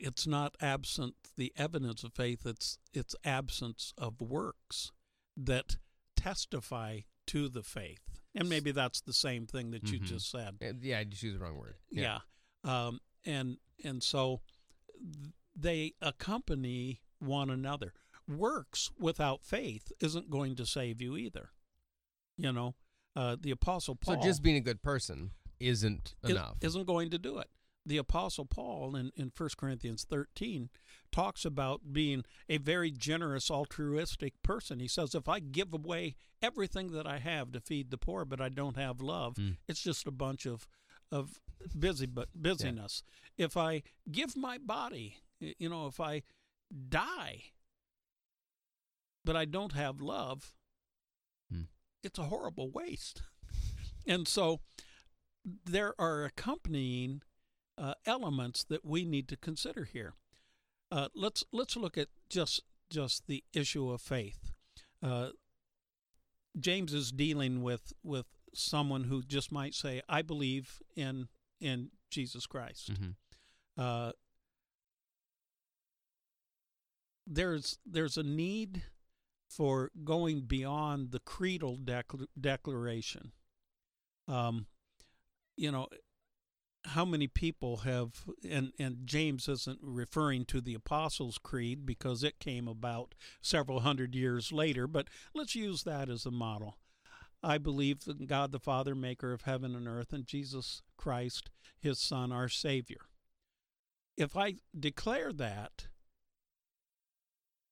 It's 0.00 0.26
not 0.26 0.56
absent 0.60 1.14
the 1.36 1.52
evidence 1.56 2.02
of 2.02 2.14
faith, 2.14 2.46
it's 2.46 2.78
it's 2.92 3.14
absence 3.24 3.92
of 3.96 4.20
works 4.20 4.90
that 5.36 5.76
testify 6.16 7.00
to 7.26 7.48
the 7.48 7.62
faith. 7.62 8.21
And 8.34 8.48
maybe 8.48 8.70
that's 8.72 9.00
the 9.02 9.12
same 9.12 9.46
thing 9.46 9.72
that 9.72 9.90
you 9.90 10.00
Mhm. 10.00 10.04
just 10.04 10.30
said. 10.30 10.56
Uh, 10.62 10.72
Yeah, 10.80 11.00
I 11.00 11.04
just 11.04 11.22
used 11.22 11.36
the 11.36 11.40
wrong 11.40 11.58
word. 11.58 11.76
Yeah. 11.90 12.20
Um, 12.64 13.00
and 13.24 13.58
and 13.84 14.02
so 14.02 14.40
they 15.54 15.94
accompany 16.00 17.02
one 17.18 17.50
another. 17.50 17.92
Works 18.28 18.90
without 18.98 19.44
faith 19.44 19.92
isn't 20.00 20.30
going 20.30 20.56
to 20.56 20.64
save 20.66 21.00
you 21.02 21.16
either. 21.16 21.50
You 22.36 22.52
know, 22.52 22.74
uh, 23.14 23.36
the 23.38 23.50
apostle 23.50 23.96
Paul. 23.96 24.16
So 24.16 24.22
just 24.22 24.42
being 24.42 24.56
a 24.56 24.60
good 24.60 24.82
person 24.82 25.32
isn't 25.60 26.14
enough. 26.24 26.56
isn't 26.60 26.84
going 26.86 27.10
to 27.10 27.18
do 27.18 27.38
it. 27.38 27.50
The 27.84 27.96
apostle 27.96 28.44
Paul 28.44 28.94
in, 28.94 29.10
in 29.16 29.32
1 29.36 29.50
Corinthians 29.56 30.04
13 30.08 30.70
talks 31.10 31.44
about 31.44 31.92
being 31.92 32.24
a 32.48 32.58
very 32.58 32.90
generous 32.92 33.50
altruistic 33.50 34.40
person. 34.42 34.78
He 34.78 34.86
says 34.88 35.14
if 35.14 35.28
I 35.28 35.40
give 35.40 35.74
away 35.74 36.14
everything 36.40 36.92
that 36.92 37.06
I 37.06 37.18
have 37.18 37.50
to 37.52 37.60
feed 37.60 37.90
the 37.90 37.98
poor 37.98 38.24
but 38.24 38.40
I 38.40 38.48
don't 38.50 38.76
have 38.76 39.00
love, 39.00 39.34
Mm. 39.34 39.56
it's 39.68 39.82
just 39.82 40.06
a 40.06 40.12
bunch 40.12 40.46
of 40.46 40.66
of 41.10 41.40
busy 41.78 42.06
but 42.06 42.28
busyness. 42.34 43.02
If 43.36 43.56
I 43.56 43.82
give 44.10 44.36
my 44.36 44.56
body, 44.58 45.18
you 45.40 45.68
know, 45.68 45.86
if 45.86 46.00
I 46.00 46.22
die 46.88 47.42
but 49.24 49.36
I 49.36 49.44
don't 49.44 49.72
have 49.72 50.00
love, 50.00 50.54
Hmm. 51.50 51.62
it's 52.02 52.18
a 52.18 52.24
horrible 52.24 52.70
waste. 52.70 53.22
and 54.06 54.26
so 54.26 54.60
there 55.44 55.94
are 56.00 56.24
accompanying 56.24 57.22
uh, 57.78 57.94
elements 58.06 58.64
that 58.64 58.84
we 58.84 59.04
need 59.04 59.28
to 59.28 59.36
consider 59.36 59.84
here. 59.84 60.14
Uh, 60.90 61.08
let's 61.14 61.44
let's 61.52 61.76
look 61.76 61.96
at 61.96 62.08
just 62.28 62.62
just 62.90 63.26
the 63.26 63.42
issue 63.54 63.90
of 63.90 64.00
faith. 64.00 64.52
Uh, 65.02 65.30
James 66.58 66.92
is 66.92 67.10
dealing 67.10 67.62
with 67.62 67.92
with 68.02 68.26
someone 68.54 69.04
who 69.04 69.22
just 69.22 69.50
might 69.50 69.74
say, 69.74 70.02
"I 70.08 70.22
believe 70.22 70.82
in 70.94 71.28
in 71.60 71.90
Jesus 72.10 72.46
Christ." 72.46 72.92
Mhm. 72.92 73.14
Uh, 73.76 74.12
there's 77.26 77.78
there's 77.86 78.16
a 78.16 78.22
need 78.22 78.82
for 79.48 79.90
going 80.04 80.42
beyond 80.42 81.10
the 81.10 81.20
creedal 81.20 81.76
decl- 81.78 82.26
declaration. 82.38 83.32
Um, 84.28 84.66
you 85.56 85.70
know, 85.70 85.88
how 86.86 87.04
many 87.04 87.26
people 87.26 87.78
have 87.78 88.24
and 88.48 88.72
and 88.78 89.06
James 89.06 89.48
isn't 89.48 89.78
referring 89.82 90.44
to 90.46 90.60
the 90.60 90.74
Apostles' 90.74 91.38
Creed 91.38 91.86
because 91.86 92.24
it 92.24 92.40
came 92.40 92.66
about 92.66 93.14
several 93.40 93.80
hundred 93.80 94.14
years 94.14 94.52
later, 94.52 94.86
but 94.86 95.08
let's 95.34 95.54
use 95.54 95.84
that 95.84 96.08
as 96.08 96.26
a 96.26 96.30
model. 96.30 96.78
I 97.42 97.58
believe 97.58 98.02
in 98.06 98.26
God 98.26 98.52
the 98.52 98.60
Father, 98.60 98.94
maker 98.94 99.32
of 99.32 99.42
heaven 99.42 99.74
and 99.74 99.88
earth, 99.88 100.12
and 100.12 100.26
Jesus 100.26 100.82
Christ, 100.96 101.50
his 101.80 101.98
Son, 101.98 102.30
our 102.30 102.48
Savior. 102.48 103.00
If 104.16 104.36
I 104.36 104.56
declare 104.78 105.32
that, 105.32 105.88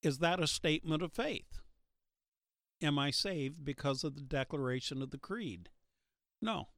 is 0.02 0.18
that 0.18 0.40
a 0.40 0.46
statement 0.46 1.02
of 1.02 1.12
faith? 1.12 1.60
Am 2.82 2.98
I 2.98 3.10
saved 3.10 3.64
because 3.64 4.02
of 4.02 4.14
the 4.14 4.22
declaration 4.22 5.02
of 5.02 5.10
the 5.10 5.18
creed? 5.18 5.68
No. 6.40 6.68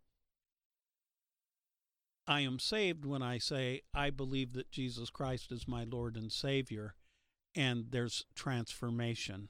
I 2.27 2.41
am 2.41 2.59
saved 2.59 3.05
when 3.05 3.23
I 3.23 3.39
say, 3.39 3.83
I 3.95 4.11
believe 4.11 4.53
that 4.53 4.71
Jesus 4.71 5.11
Christ 5.11 5.51
is 5.51 5.67
my 5.67 5.85
Lord 5.85 6.17
and 6.17 6.31
Savior, 6.31 6.95
and 7.55 7.87
there's 7.91 8.25
transformation. 8.35 9.49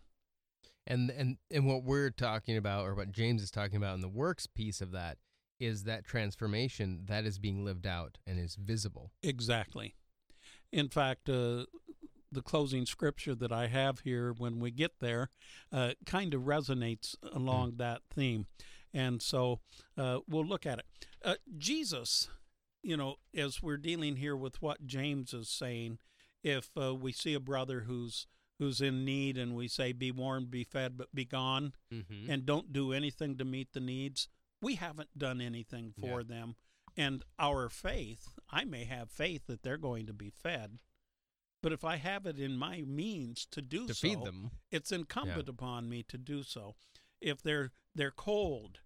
And 0.86 1.10
and 1.10 1.36
and 1.50 1.66
what 1.66 1.84
we're 1.84 2.10
talking 2.10 2.56
about, 2.56 2.86
or 2.86 2.94
what 2.94 3.12
James 3.12 3.42
is 3.42 3.50
talking 3.50 3.76
about 3.76 3.94
in 3.94 4.00
the 4.00 4.08
works 4.08 4.46
piece 4.46 4.80
of 4.80 4.90
that, 4.92 5.18
is 5.60 5.84
that 5.84 6.04
transformation 6.04 7.02
that 7.06 7.24
is 7.24 7.38
being 7.38 7.64
lived 7.64 7.86
out 7.86 8.18
and 8.26 8.38
is 8.38 8.56
visible. 8.56 9.12
Exactly. 9.22 9.94
In 10.72 10.88
fact, 10.88 11.28
uh, 11.28 11.66
the 12.32 12.42
closing 12.42 12.86
scripture 12.86 13.34
that 13.34 13.52
I 13.52 13.68
have 13.68 14.00
here, 14.00 14.34
when 14.36 14.58
we 14.58 14.70
get 14.70 14.98
there, 15.00 15.28
uh, 15.70 15.92
kind 16.06 16.34
of 16.34 16.42
resonates 16.42 17.14
along 17.30 17.74
that 17.76 18.00
theme. 18.10 18.46
And 18.92 19.22
so 19.22 19.60
uh, 19.96 20.18
we'll 20.28 20.44
look 20.44 20.66
at 20.66 20.78
it. 20.78 20.86
Uh, 21.24 21.34
Jesus, 21.56 22.28
you 22.82 22.96
know, 22.96 23.16
as 23.34 23.62
we're 23.62 23.76
dealing 23.76 24.16
here 24.16 24.36
with 24.36 24.60
what 24.62 24.86
James 24.86 25.32
is 25.32 25.48
saying, 25.48 25.98
if 26.42 26.70
uh, 26.76 26.94
we 26.94 27.12
see 27.12 27.34
a 27.34 27.40
brother 27.40 27.80
who's 27.82 28.26
who's 28.58 28.80
in 28.80 29.04
need 29.04 29.36
and 29.38 29.54
we 29.56 29.66
say, 29.68 29.92
"Be 29.92 30.10
warned, 30.12 30.50
be 30.50 30.64
fed, 30.64 30.96
but 30.96 31.14
be 31.14 31.24
gone," 31.24 31.72
Mm-hmm. 31.92 32.30
and 32.30 32.46
don't 32.46 32.72
do 32.72 32.92
anything 32.92 33.36
to 33.38 33.44
meet 33.44 33.72
the 33.72 33.80
needs, 33.80 34.28
we 34.60 34.74
haven't 34.76 35.16
done 35.18 35.40
anything 35.40 35.92
for 35.98 36.20
Yeah. 36.20 36.26
them. 36.28 36.56
And 36.96 37.24
our 37.38 37.68
faith, 37.68 38.28
I 38.50 38.64
may 38.64 38.84
have 38.84 39.10
faith 39.10 39.46
that 39.46 39.62
they're 39.62 39.78
going 39.78 40.06
to 40.06 40.12
be 40.12 40.30
fed, 40.30 40.78
but 41.62 41.72
if 41.72 41.84
I 41.84 41.96
have 41.96 42.26
it 42.26 42.38
in 42.38 42.56
my 42.58 42.82
means 42.82 43.46
to 43.52 43.62
do 43.62 43.86
to 43.86 43.94
so, 43.94 44.08
feed 44.08 44.22
them. 44.24 44.50
it's 44.70 44.92
incumbent 44.92 45.48
upon 45.48 45.88
me 45.88 46.02
to 46.04 46.18
do 46.18 46.42
so. 46.42 46.74
If 47.20 47.40
they're 47.42 47.72
they're 47.94 48.10
cold, 48.10 48.80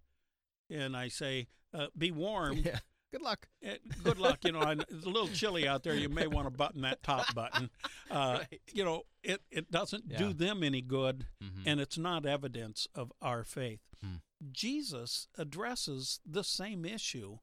and 0.71 0.97
I 0.97 1.09
say, 1.09 1.49
uh, 1.75 1.89
"Be 1.97 2.11
warm," 2.11 2.59
Yeah. 2.65 2.79
Good 3.13 3.23
luck. 3.23 3.49
eh, 3.63 3.77
good 4.05 4.19
luck. 4.19 4.45
You 4.45 4.53
know, 4.53 4.61
it's 4.71 5.05
a 5.07 5.09
little 5.09 5.29
chilly 5.29 5.67
out 5.67 5.83
there. 5.85 5.95
You 5.95 6.09
may 6.09 6.27
want 6.27 6.47
to 6.47 6.51
button 6.51 6.83
that 6.83 7.03
top 7.03 7.35
button. 7.35 7.71
Uh, 8.11 8.41
Right. 8.51 8.61
You 8.73 8.85
know, 8.85 9.03
it 9.23 9.43
it 9.51 9.71
doesn't 9.71 10.05
Yeah. 10.09 10.19
do 10.19 10.33
them 10.33 10.63
any 10.63 10.83
good 10.83 11.27
Mhm. 11.43 11.63
and 11.67 11.81
it's 11.81 11.97
not 11.97 12.27
evidence 12.27 12.87
of 12.95 13.13
our 13.23 13.45
faith. 13.45 13.81
Hmm. 14.03 14.17
Jesus 14.51 15.29
addresses 15.39 16.21
the 16.27 16.45
same 16.45 16.85
issue, 16.85 17.39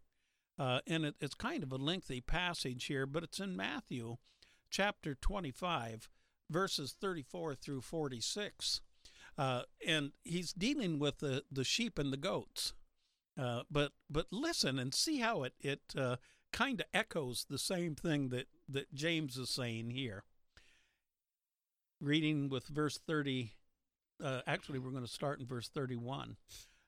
uh, 0.60 0.82
and 0.86 1.06
it, 1.06 1.16
it's 1.20 1.34
kind 1.34 1.64
of 1.64 1.72
a 1.72 1.78
lengthy 1.78 2.22
passage 2.22 2.86
here, 2.86 3.06
but 3.08 3.24
it's 3.24 3.40
in 3.40 3.56
Matthew 3.56 4.18
chapter 4.70 5.16
25, 5.16 6.10
verses 6.50 6.94
34 6.94 7.56
through 7.56 7.82
46. 7.82 8.82
Uh, 9.38 9.64
and 9.88 10.12
he's 10.24 10.54
dealing 10.54 11.00
with 11.00 11.18
the, 11.18 11.44
the 11.52 11.64
sheep 11.64 11.98
and 11.98 12.14
the 12.14 12.18
goats. 12.18 12.74
Uh, 13.40 13.64
but 13.72 13.92
but 14.10 14.28
listen 14.32 14.78
and 14.78 14.94
see 14.94 15.20
how 15.20 15.44
it 15.44 15.54
it 15.60 15.82
uh, 15.98 16.18
kind 16.54 16.80
of 16.80 16.88
echoes 16.94 17.46
the 17.50 17.58
same 17.58 17.96
thing 17.96 18.30
that, 18.30 18.48
that 18.70 18.94
James 18.94 19.36
is 19.38 19.50
saying 19.50 19.90
here. 19.90 20.24
Reading 22.00 22.48
with 22.48 22.68
verse 22.68 23.00
30, 23.06 23.52
uh, 24.24 24.42
actually, 24.48 24.80
we're 24.80 24.92
going 24.92 25.06
to 25.06 25.12
start 25.12 25.40
in 25.40 25.48
verse 25.48 25.68
31. 25.68 26.38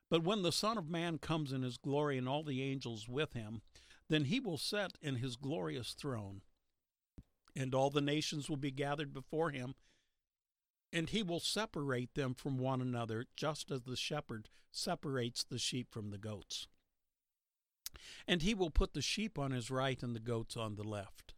But 0.09 0.23
when 0.23 0.43
the 0.43 0.51
Son 0.51 0.77
of 0.77 0.89
Man 0.89 1.17
comes 1.17 1.51
in 1.51 1.63
his 1.63 1.77
glory 1.77 2.17
and 2.17 2.29
all 2.29 2.43
the 2.43 2.61
angels 2.61 3.09
with 3.09 3.33
him, 3.33 3.61
then 4.07 4.25
he 4.25 4.39
will 4.39 4.57
sit 4.57 4.93
in 5.01 5.15
his 5.15 5.35
glorious 5.35 5.93
throne, 5.93 6.41
and 7.55 7.73
all 7.73 7.89
the 7.89 8.01
nations 8.01 8.49
will 8.49 8.57
be 8.57 8.71
gathered 8.71 9.13
before 9.13 9.49
him, 9.49 9.73
and 10.95 11.09
he 11.09 11.21
will 11.21 11.41
separate 11.41 12.15
them 12.15 12.33
from 12.33 12.57
one 12.57 12.81
another, 12.81 13.25
just 13.35 13.69
as 13.69 13.81
the 13.81 13.97
shepherd 13.97 14.47
separates 14.71 15.43
the 15.43 15.59
sheep 15.59 15.91
from 15.91 16.09
the 16.09 16.17
goats. 16.17 16.67
And 18.25 18.41
he 18.41 18.53
will 18.53 18.69
put 18.69 18.93
the 18.93 19.01
sheep 19.01 19.37
on 19.37 19.51
his 19.51 19.69
right 19.69 20.01
and 20.01 20.15
the 20.15 20.21
goats 20.21 20.55
on 20.55 20.75
the 20.75 20.87
left. 20.87 21.33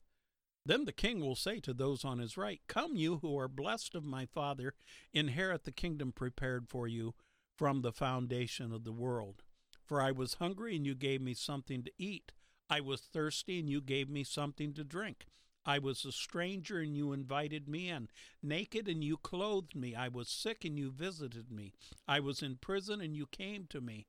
Then 0.64 0.86
the 0.86 0.92
king 0.92 1.22
will 1.22 1.36
say 1.36 1.60
to 1.62 1.74
those 1.74 2.06
on 2.06 2.20
his 2.20 2.38
right, 2.38 2.62
Come, 2.68 2.98
you 2.98 3.18
who 3.24 3.36
are 3.40 3.48
blessed 3.48 3.96
of 3.96 4.06
my 4.06 4.28
Father, 4.28 4.76
inherit 5.12 5.64
the 5.64 5.72
kingdom 5.72 6.12
prepared 6.12 6.68
for 6.70 6.88
you 6.88 7.16
from 7.58 7.82
the 7.82 7.92
foundation 7.92 8.72
of 8.72 8.84
the 8.84 8.92
world. 8.92 9.42
For 9.84 10.00
I 10.00 10.12
was 10.12 10.36
hungry, 10.36 10.76
and 10.76 10.86
you 10.86 10.94
gave 10.94 11.22
me 11.22 11.34
something 11.34 11.84
to 11.84 11.92
eat. 11.98 12.32
I 12.70 12.82
was 12.82 13.02
thirsty, 13.02 13.60
and 13.60 13.68
you 13.68 13.82
gave 13.82 14.08
me 14.08 14.24
something 14.24 14.74
to 14.76 14.84
drink. 14.84 15.26
I 15.68 15.80
was 15.80 16.06
a 16.06 16.14
stranger, 16.14 16.80
and 16.80 16.96
you 16.96 17.12
invited 17.12 17.68
me 17.68 17.90
in. 17.90 18.08
Naked, 18.42 18.88
and 18.88 19.04
you 19.04 19.18
clothed 19.18 19.76
me. 19.76 19.94
I 19.94 20.08
was 20.08 20.30
sick, 20.30 20.64
and 20.64 20.80
you 20.80 20.90
visited 20.90 21.52
me. 21.52 21.74
I 22.08 22.22
was 22.22 22.42
in 22.42 22.56
prison, 22.56 23.02
and 23.02 23.18
you 23.18 23.28
came 23.28 23.66
to 23.72 23.82
me. 23.82 24.08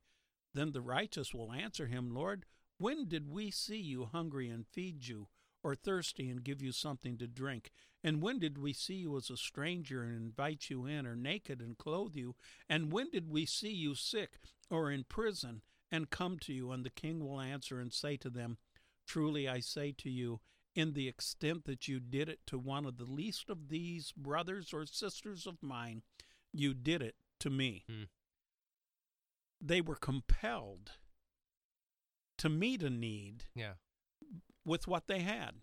Then 0.55 0.71
the 0.71 0.81
righteous 0.81 1.35
will 1.35 1.53
answer 1.53 1.89
him, 1.89 2.15
Lord, 2.15 2.47
when 2.79 3.09
did 3.09 3.29
we 3.29 3.51
see 3.51 3.77
you 3.77 4.05
hungry 4.05 4.49
and 4.49 4.69
feed 4.69 5.09
you, 5.09 5.27
or 5.65 5.75
thirsty 5.75 6.31
and 6.31 6.45
give 6.45 6.63
you 6.63 6.71
something 6.71 7.19
to 7.19 7.27
drink? 7.27 7.73
And 8.05 8.23
when 8.23 8.39
did 8.39 8.57
we 8.57 8.73
see 8.73 8.95
you 8.95 9.17
as 9.17 9.29
a 9.29 9.37
stranger 9.37 10.05
and 10.05 10.15
invite 10.15 10.71
you 10.71 10.87
in, 10.87 11.07
or 11.07 11.17
naked 11.17 11.61
and 11.61 11.77
clothe 11.77 12.15
you? 12.15 12.37
And 12.69 12.93
when 12.93 13.11
did 13.11 13.29
we 13.29 13.45
see 13.47 13.73
you 13.73 13.97
sick 13.97 14.39
or 14.71 14.93
in 14.93 15.03
prison 15.03 15.63
and 15.91 16.09
come 16.09 16.39
to 16.43 16.53
you? 16.53 16.71
And 16.71 16.85
the 16.85 16.91
king 16.91 17.19
will 17.19 17.41
answer 17.41 17.81
and 17.81 17.93
say 17.93 18.17
to 18.19 18.31
them, 18.31 18.59
Truly 19.09 19.49
I 19.49 19.59
say 19.59 19.93
to 19.99 20.09
you, 20.09 20.41
in 20.79 20.93
the 20.93 21.09
extent 21.09 21.65
that 21.65 21.89
you 21.89 21.99
did 21.99 22.29
it 22.29 22.39
to 22.47 22.57
one 22.57 22.87
of 22.87 22.99
the 22.99 23.05
least 23.05 23.51
of 23.51 23.69
these 23.69 24.13
brothers 24.13 24.73
or 24.73 24.87
sisters 24.87 25.45
of 25.45 25.61
mine, 25.61 26.03
you 26.53 26.73
did 26.73 27.03
it 27.03 27.17
to 27.41 27.51
me. 27.51 27.83
Hmm. 27.91 28.05
They 29.61 29.81
were 29.81 29.97
compelled 29.97 30.93
to 32.39 32.49
meet 32.49 32.85
a 32.85 32.91
need 32.91 33.47
Yeah. 33.57 33.75
with 34.65 34.87
what 34.87 35.09
they 35.09 35.19
had. 35.23 35.63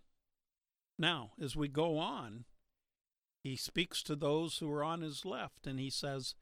Now, 1.00 1.32
as 1.40 1.56
we 1.56 1.70
go 1.70 1.98
on, 1.98 2.44
he 3.42 3.56
speaks 3.56 4.04
to 4.04 4.18
those 4.18 4.58
who 4.58 4.70
are 4.70 4.84
on 4.84 5.00
his 5.00 5.24
left 5.24 5.66
and 5.66 5.80
he 5.80 5.90
says, 5.90 6.36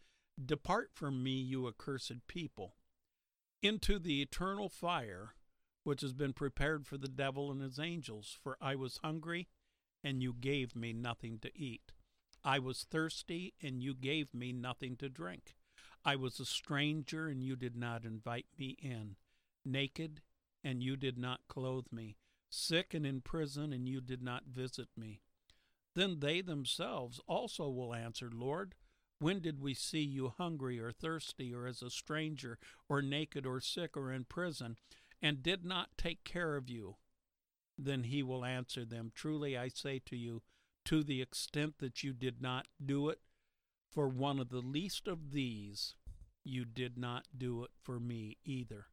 Depart 0.43 0.89
from 0.95 1.21
me, 1.21 1.33
you 1.39 1.67
accursed 1.67 2.25
people, 2.25 2.75
into 3.61 3.99
the 3.99 4.19
eternal 4.23 4.67
fire 4.67 5.35
which 5.83 6.01
has 6.01 6.13
been 6.13 6.33
prepared 6.33 6.85
for 6.85 6.97
the 6.97 7.07
devil 7.07 7.51
and 7.51 7.61
his 7.61 7.79
angels. 7.79 8.37
For 8.41 8.57
I 8.61 8.75
was 8.75 8.99
hungry, 9.03 9.47
and 10.03 10.21
you 10.21 10.33
gave 10.33 10.75
me 10.75 10.93
nothing 10.93 11.39
to 11.39 11.51
eat. 11.57 11.91
I 12.43 12.59
was 12.59 12.85
thirsty, 12.89 13.53
and 13.61 13.81
you 13.81 13.93
gave 13.93 14.33
me 14.33 14.51
nothing 14.51 14.97
to 14.97 15.09
drink. 15.09 15.55
I 16.05 16.15
was 16.17 16.39
a 16.39 16.45
stranger, 16.45 17.27
and 17.27 17.41
you 17.41 17.55
did 17.55 17.75
not 17.75 18.03
invite 18.03 18.47
me 18.57 18.77
in. 18.81 19.15
Naked, 19.63 20.21
and 20.63 20.83
you 20.83 20.97
did 20.97 21.17
not 21.17 21.47
clothe 21.47 21.87
me. 21.91 22.17
Sick 22.49 22.93
and 22.93 23.05
in 23.05 23.21
prison, 23.21 23.71
and 23.71 23.87
you 23.87 24.01
did 24.01 24.21
not 24.21 24.43
visit 24.45 24.89
me. 24.97 25.21
Then 25.95 26.19
they 26.19 26.41
themselves 26.41 27.21
also 27.27 27.69
will 27.69 27.93
answer, 27.93 28.29
Lord, 28.33 28.75
when 29.19 29.39
did 29.39 29.61
we 29.61 29.73
see 29.73 30.01
you 30.01 30.33
hungry 30.37 30.79
or 30.79 30.91
thirsty, 30.91 31.53
or 31.53 31.65
as 31.65 31.81
a 31.81 31.89
stranger, 31.89 32.57
or 32.89 33.01
naked, 33.01 33.45
or 33.45 33.61
sick, 33.61 33.95
or 33.95 34.11
in 34.11 34.25
prison, 34.25 34.75
and 35.23 35.41
did 35.41 35.63
not 35.63 35.97
take 35.97 36.25
care 36.25 36.57
of 36.57 36.69
you? 36.69 36.97
Then 37.77 38.03
he 38.03 38.21
will 38.21 38.45
answer 38.45 38.85
them, 38.85 39.11
Truly 39.15 39.57
I 39.57 39.69
say 39.69 39.99
to 40.05 40.15
you, 40.15 40.43
to 40.85 41.03
the 41.03 41.21
extent 41.21 41.75
that 41.79 42.03
you 42.03 42.13
did 42.13 42.41
not 42.41 42.67
do 42.85 43.07
it 43.07 43.19
for 43.89 44.09
one 44.09 44.39
of 44.39 44.49
the 44.49 44.59
least 44.59 45.07
of 45.07 45.31
these, 45.31 45.95
you 46.43 46.65
did 46.65 46.97
not 46.97 47.25
do 47.35 47.63
it 47.63 47.71
for 47.81 47.99
me 47.99 48.37
either. 48.43 48.87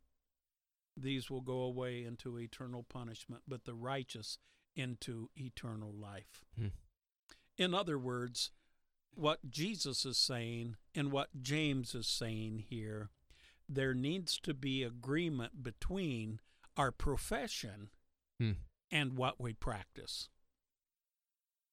These 0.96 1.28
will 1.28 1.40
go 1.40 1.62
away 1.62 2.04
into 2.04 2.38
eternal 2.38 2.84
punishment, 2.88 3.42
but 3.48 3.64
the 3.64 3.74
righteous 3.74 4.38
into 4.76 5.30
eternal 5.36 5.92
life. 5.92 6.44
Hmm. 6.56 6.68
In 7.58 7.74
other 7.74 7.98
words, 7.98 8.50
what 9.14 9.50
Jesus 9.50 10.04
is 10.04 10.16
saying 10.16 10.76
and 10.94 11.10
what 11.10 11.42
James 11.42 11.94
is 11.94 12.06
saying 12.06 12.64
here, 12.68 13.10
there 13.72 13.94
needs 13.94 14.40
to 14.40 14.52
be 14.52 14.82
agreement 14.82 15.62
between 15.62 16.40
our 16.76 16.90
profession 16.90 17.90
Hmm. 18.38 18.52
and 18.90 19.16
what 19.16 19.40
we 19.40 19.52
practice. 19.52 20.28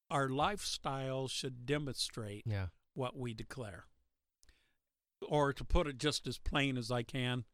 Our 0.09 0.29
lifestyle 0.29 1.27
should 1.27 1.65
demonstrate 1.65 2.45
Yeah. 2.45 2.67
what 2.93 3.17
we 3.17 3.33
declare. 3.33 3.87
Or 5.21 5.53
to 5.53 5.63
put 5.63 5.87
it 5.87 5.97
just 5.97 6.27
as 6.27 6.37
plain 6.37 6.77
as 6.77 6.91
I 6.91 7.03
can, 7.03 7.45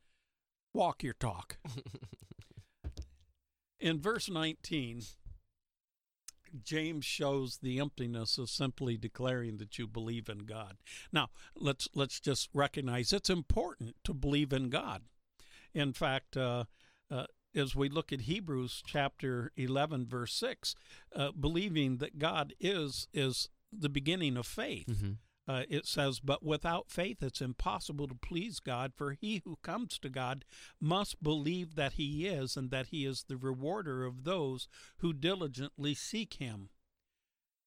walk 0.73 1.03
your 1.03 1.13
talk. 1.13 1.57
In 3.79 4.01
verse 4.01 4.29
19, 4.29 5.03
James 6.63 7.05
shows 7.05 7.57
the 7.57 7.79
emptiness 7.79 8.37
of 8.37 8.49
simply 8.49 8.97
declaring 8.97 9.57
that 9.57 9.77
you 9.79 9.87
believe 9.87 10.29
in 10.29 10.39
God. 10.39 10.77
Now, 11.11 11.29
let's 11.55 11.87
let's 11.93 12.19
just 12.19 12.49
recognize 12.53 13.11
it's 13.13 13.29
important 13.29 13.95
to 14.03 14.13
believe 14.13 14.53
in 14.53 14.69
God. 14.69 15.03
In 15.73 15.93
fact, 15.93 16.37
uh, 16.37 16.65
uh, 17.09 17.25
as 17.55 17.75
we 17.75 17.89
look 17.89 18.11
at 18.11 18.21
Hebrews 18.21 18.83
chapter 18.85 19.51
11 19.55 20.05
verse 20.07 20.33
6, 20.35 20.75
uh, 21.15 21.31
believing 21.31 21.97
that 21.97 22.19
God 22.19 22.53
is 22.59 23.07
is 23.13 23.49
the 23.71 23.89
beginning 23.89 24.37
of 24.37 24.45
faith. 24.45 24.87
Mhm. 24.87 25.17
Uh, 25.47 25.63
it 25.69 25.85
says, 25.85 26.19
But 26.19 26.43
without 26.43 26.89
faith 26.89 27.21
it's 27.21 27.41
impossible 27.41 28.07
to 28.07 28.15
please 28.15 28.59
God, 28.59 28.93
for 28.95 29.11
he 29.11 29.41
who 29.43 29.57
comes 29.61 29.99
to 29.99 30.09
God 30.09 30.45
must 30.79 31.21
believe 31.21 31.75
that 31.75 31.93
he 31.93 32.27
is, 32.27 32.55
and 32.55 32.71
that 32.71 32.87
he 32.87 33.05
is 33.05 33.25
the 33.27 33.37
rewarder 33.37 34.05
of 34.05 34.23
those 34.23 34.67
who 34.99 35.11
diligently 35.11 35.93
seek 35.93 36.35
him. 36.35 36.69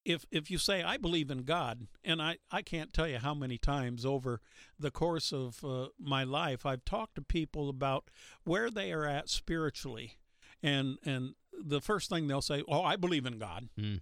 If, 0.05 0.25
if 0.31 0.51
you 0.51 0.59
say, 0.59 0.85
I 0.85 0.99
believe 0.99 1.31
in 1.33 1.43
God, 1.43 1.89
and 2.05 2.23
I, 2.23 2.39
I 2.51 2.63
can't 2.63 2.93
tell 2.93 3.09
you 3.09 3.19
how 3.19 3.35
many 3.35 3.59
times 3.59 4.07
over 4.07 4.41
the 4.79 4.93
course 4.93 5.33
of 5.33 5.65
uh, 5.65 5.89
my 5.99 6.23
life 6.23 6.65
I've 6.65 6.85
talked 6.85 7.17
to 7.17 7.23
people 7.23 7.69
about 7.69 8.05
where 8.45 8.71
they 8.71 8.93
are 8.93 9.05
at 9.05 9.29
spiritually. 9.29 10.19
And, 10.63 10.99
and 11.05 11.35
the 11.53 11.81
first 11.81 12.09
thing 12.09 12.29
they'll 12.29 12.41
say, 12.41 12.63
Oh, 12.69 12.83
I 12.83 12.97
believe 12.97 13.27
in 13.27 13.39
God 13.39 13.69
Hmm. 13.77 13.97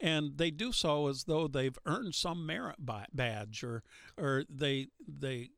And 0.00 0.36
they 0.38 0.50
do 0.50 0.72
so 0.72 1.08
as 1.08 1.24
though 1.24 1.46
they've 1.48 1.78
earned 1.86 2.14
some 2.14 2.44
merit 2.46 2.76
badge 3.12 3.62
or 3.64 3.82
or 4.16 4.44
they 4.48 4.88
they 5.06 5.50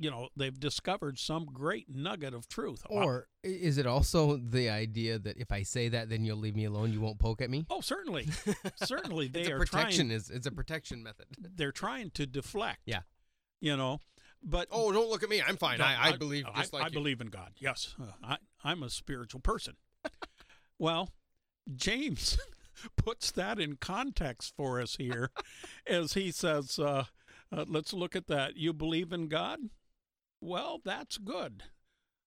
you 0.00 0.10
know 0.10 0.28
they've 0.36 0.60
discovered 0.60 1.18
some 1.18 1.44
great 1.46 1.86
nugget 1.92 2.32
of 2.32 2.46
truth 2.48 2.82
Or 2.88 3.26
is 3.42 3.78
it 3.78 3.86
also 3.86 4.36
the 4.36 4.70
idea 4.70 5.18
that 5.18 5.38
if 5.38 5.50
I 5.50 5.62
say 5.64 5.88
that, 5.88 6.08
then 6.08 6.24
you'll 6.24 6.36
leave 6.38 6.54
me 6.54 6.66
alone? 6.66 6.92
You 6.92 7.00
won't 7.00 7.18
poke 7.18 7.40
at 7.42 7.50
me? 7.50 7.66
oh 7.68 7.80
certainly 7.80 8.28
certainly 8.84 9.26
they 9.28 9.40
it's 9.40 9.48
a 9.48 9.54
are 9.54 9.58
protection. 9.58 10.06
trying 10.08 10.16
Is 10.16 10.30
it's 10.30 10.46
a 10.46 10.52
protection 10.52 11.02
method. 11.02 11.26
they're 11.38 11.72
trying 11.72 12.10
to 12.10 12.26
deflect 12.26 12.80
Yeah. 12.86 13.00
you 13.60 13.76
know 13.76 14.00
but 14.40 14.68
Oh, 14.70 14.92
don't 14.92 15.10
look 15.10 15.24
at 15.24 15.28
me. 15.28 15.42
I'm 15.44 15.56
fine. 15.56 15.80
I, 15.80 16.10
I 16.10 16.16
believe 16.16 16.44
just 16.54 16.72
I, 16.72 16.78
like 16.78 16.86
I 16.86 16.90
believe 16.90 17.20
in 17.20 17.26
God. 17.26 17.54
Yes, 17.58 17.96
uh, 18.00 18.04
I, 18.22 18.36
I'm 18.62 18.84
a 18.84 18.88
spiritual 18.88 19.40
person. 19.40 19.74
well, 20.78 21.10
James 21.74 22.38
puts 22.96 23.30
that 23.32 23.58
in 23.58 23.76
context 23.76 24.54
for 24.56 24.80
us 24.80 24.96
here, 24.96 25.30
as 25.86 26.14
he 26.14 26.30
says, 26.30 26.78
uh, 26.78 27.04
uh, 27.52 27.64
"Let's 27.68 27.92
look 27.92 28.14
at 28.16 28.26
that. 28.28 28.56
You 28.56 28.72
believe 28.72 29.12
in 29.12 29.28
God? 29.28 29.60
Well, 30.40 30.80
that's 30.84 31.18
good. 31.18 31.64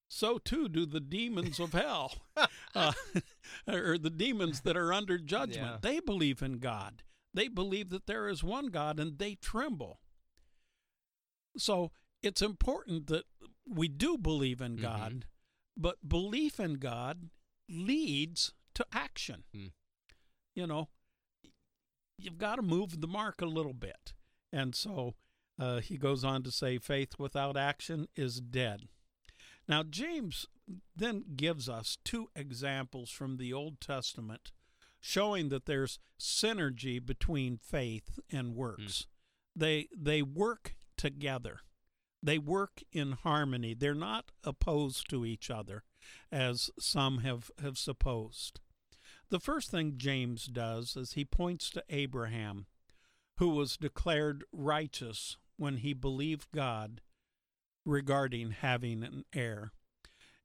So 0.07 0.37
too 0.37 0.67
do 0.67 0.85
the 0.85 0.99
demons 0.99 1.59
of 1.59 1.71
hell, 1.73 2.13
uh, 2.75 2.91
or 3.67 3.97
the 3.97 4.09
demons 4.09 4.61
that 4.61 4.75
are 4.75 4.91
under 4.91 5.17
judgment. 5.17 5.71
Yeah. 5.71 5.77
They 5.81 5.99
believe 6.01 6.41
in 6.41 6.59
God. 6.59 7.03
They 7.33 7.47
believe 7.47 7.89
that 7.91 8.07
there 8.07 8.27
is 8.27 8.43
one 8.43 8.67
God, 8.67 8.99
and 8.99 9.17
they 9.19 9.35
tremble." 9.35 9.99
So 11.57 11.91
it's 12.21 12.41
important 12.41 13.07
that 13.07 13.25
we 13.65 13.87
do 13.87 14.17
believe 14.17 14.61
in 14.61 14.77
Mhm. 14.77 14.81
God, 14.81 15.25
but 15.77 16.07
belief 16.07 16.59
in 16.59 16.75
God 16.75 17.29
leads 17.69 18.53
to 18.73 18.85
action. 18.91 19.43
Hmm. 19.53 19.67
You 20.53 20.67
know, 20.67 20.89
you've 22.17 22.37
got 22.37 22.55
to 22.55 22.61
move 22.61 23.01
the 23.01 23.07
mark 23.07 23.41
a 23.41 23.45
little 23.45 23.73
bit. 23.73 24.13
And 24.51 24.75
so 24.75 25.15
uh, 25.59 25.79
he 25.79 25.97
goes 25.97 26.23
on 26.23 26.43
to 26.43 26.51
say, 26.51 26.77
faith 26.77 27.13
without 27.17 27.55
action 27.55 28.07
is 28.15 28.41
dead. 28.41 28.87
Now, 29.67 29.83
James 29.83 30.45
then 30.95 31.23
gives 31.35 31.69
us 31.69 31.97
two 32.03 32.29
examples 32.35 33.09
from 33.09 33.37
the 33.37 33.53
Old 33.53 33.79
Testament 33.79 34.51
showing 34.99 35.49
that 35.49 35.65
there's 35.65 35.99
synergy 36.19 37.03
between 37.03 37.57
faith 37.57 38.19
and 38.31 38.55
works. 38.55 39.07
They 39.55 39.87
they 39.97 40.21
work 40.21 40.75
together. 40.97 41.61
They 42.23 42.37
work 42.37 42.83
in 42.91 43.13
harmony. 43.13 43.73
They're 43.73 43.95
not 43.95 44.31
opposed 44.43 45.09
to 45.09 45.25
each 45.25 45.49
other, 45.49 45.83
as 46.31 46.69
some 46.79 47.19
have, 47.19 47.49
have 47.61 47.77
supposed. 47.79 48.59
The 49.31 49.39
first 49.39 49.71
thing 49.71 49.93
James 49.95 50.45
does 50.45 50.97
is 50.97 51.13
he 51.13 51.23
points 51.23 51.69
to 51.69 51.83
Abraham, 51.89 52.65
who 53.37 53.47
was 53.47 53.77
declared 53.77 54.43
righteous 54.51 55.37
when 55.55 55.77
he 55.77 55.93
believed 55.93 56.51
God 56.53 56.99
regarding 57.85 58.51
having 58.51 59.03
an 59.03 59.23
heir. 59.33 59.71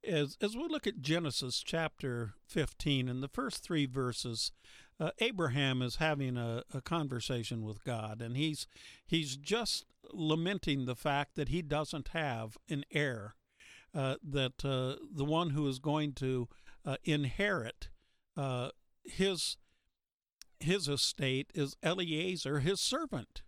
As, 0.07 0.39
as 0.41 0.57
we 0.57 0.69
look 0.69 0.87
at 0.87 1.01
Genesis 1.01 1.65
chapter 1.67 2.35
15, 2.47 3.09
in 3.09 3.23
the 3.23 3.29
first 3.29 3.65
three 3.65 3.87
verses, 3.87 4.53
uh, 5.01 5.11
Abraham 5.19 5.83
is 5.83 5.97
having 5.97 6.37
a, 6.37 6.63
a 6.73 6.81
conversation 6.81 7.65
with 7.65 7.83
God, 7.83 8.23
and 8.23 8.37
he's 8.37 8.69
he's 9.05 9.37
just 9.37 9.85
lamenting 10.13 10.85
the 10.87 10.95
fact 10.95 11.35
that 11.35 11.49
he 11.49 11.61
doesn't 11.61 12.09
have 12.09 12.57
an 12.71 12.85
heir, 12.93 13.35
uh, 13.93 14.15
that 14.23 14.65
uh, 14.65 14.95
the 15.13 15.25
one 15.25 15.51
who 15.51 15.67
is 15.67 15.81
going 15.81 16.13
to 16.13 16.49
uh, 16.85 16.97
inherit 17.05 17.89
uh, 18.37 18.71
his 19.05 19.57
his 20.61 20.89
estate 20.89 21.51
is 21.55 21.77
Eliezer, 21.83 22.61
his 22.61 22.81
servant, 22.81 23.43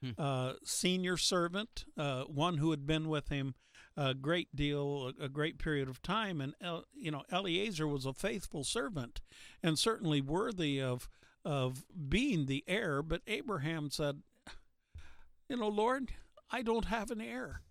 Hmm. 0.00 0.10
uh, 0.18 0.54
senior 0.64 1.16
servant, 1.16 1.84
uh, 1.96 2.24
one 2.24 2.56
who 2.58 2.70
had 2.72 2.84
been 2.86 3.08
with 3.08 3.28
him 3.28 3.54
a 3.96 4.14
great 4.14 4.54
deal, 4.56 5.12
a 5.20 5.28
great 5.28 5.58
period 5.58 5.88
of 5.88 6.02
time, 6.02 6.40
and 6.40 6.54
El, 6.60 6.84
you 6.94 7.10
know 7.10 7.22
Eliezer 7.30 7.86
was 7.86 8.04
a 8.06 8.12
faithful 8.12 8.64
servant, 8.64 9.20
and 9.62 9.78
certainly 9.78 10.20
worthy 10.20 10.80
of 10.80 11.08
of 11.44 11.84
being 12.08 12.46
the 12.46 12.64
heir. 12.66 13.02
But 13.02 13.22
Abraham 13.26 13.90
said, 13.90 14.22
"You 15.48 15.56
know, 15.58 15.68
Lord, 15.68 16.12
I 16.50 16.62
don't 16.62 16.86
have 16.86 17.10
an 17.10 17.20
heir," 17.20 17.62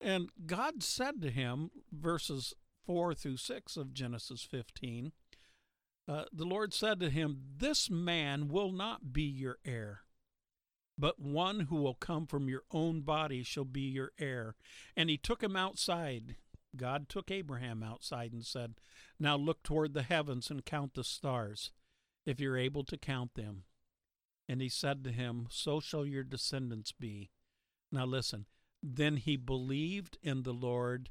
and 0.00 0.30
God 0.46 0.82
said 0.82 1.20
to 1.20 1.30
him, 1.30 1.70
verses 1.92 2.54
four 2.84 3.14
through 3.14 3.36
six 3.36 3.76
of 3.76 3.92
Genesis 3.94 4.42
fifteen. 4.42 5.12
Uh, 6.08 6.24
the 6.32 6.44
Lord 6.44 6.74
said 6.74 6.98
to 7.00 7.10
him, 7.10 7.38
This 7.58 7.88
man 7.88 8.48
will 8.48 8.72
not 8.72 9.12
be 9.12 9.22
your 9.22 9.58
heir, 9.64 10.00
but 10.98 11.20
one 11.20 11.60
who 11.60 11.76
will 11.76 11.94
come 11.94 12.26
from 12.26 12.48
your 12.48 12.64
own 12.72 13.02
body 13.02 13.42
shall 13.42 13.64
be 13.64 13.82
your 13.82 14.12
heir. 14.18 14.56
And 14.96 15.08
he 15.08 15.16
took 15.16 15.42
him 15.42 15.56
outside. 15.56 16.36
God 16.76 17.08
took 17.08 17.30
Abraham 17.30 17.82
outside 17.82 18.32
and 18.32 18.44
said, 18.44 18.74
Now 19.20 19.36
look 19.36 19.62
toward 19.62 19.94
the 19.94 20.02
heavens 20.02 20.50
and 20.50 20.64
count 20.64 20.94
the 20.94 21.04
stars, 21.04 21.70
if 22.26 22.40
you're 22.40 22.56
able 22.56 22.84
to 22.84 22.96
count 22.96 23.34
them. 23.34 23.64
And 24.48 24.60
he 24.60 24.68
said 24.68 25.04
to 25.04 25.12
him, 25.12 25.46
So 25.50 25.78
shall 25.78 26.04
your 26.04 26.24
descendants 26.24 26.92
be. 26.92 27.30
Now 27.92 28.06
listen. 28.06 28.46
Then 28.82 29.18
he 29.18 29.36
believed 29.36 30.18
in 30.20 30.42
the 30.42 30.52
Lord, 30.52 31.10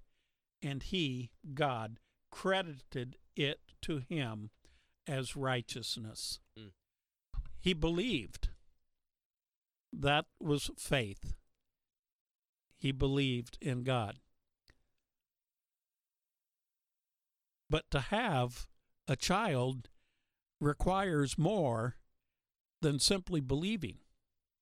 and 0.62 0.84
he, 0.84 1.32
God, 1.54 2.00
credited 2.30 3.16
it 3.38 3.62
to 3.84 4.00
him 4.10 4.50
as 5.08 5.36
righteousness. 5.36 6.40
Mm. 6.58 6.72
He 7.60 7.74
believed. 7.74 8.50
That 9.94 10.26
was 10.40 10.72
faith. 10.78 11.34
He 12.78 12.92
believed 12.92 13.58
in 13.62 13.84
God. 13.84 14.18
But 17.70 17.90
to 17.92 18.00
have 18.00 18.68
a 19.08 19.16
child 19.16 19.90
requires 20.60 21.38
more 21.38 21.96
than 22.82 23.00
simply 23.00 23.40
believing. 23.40 23.98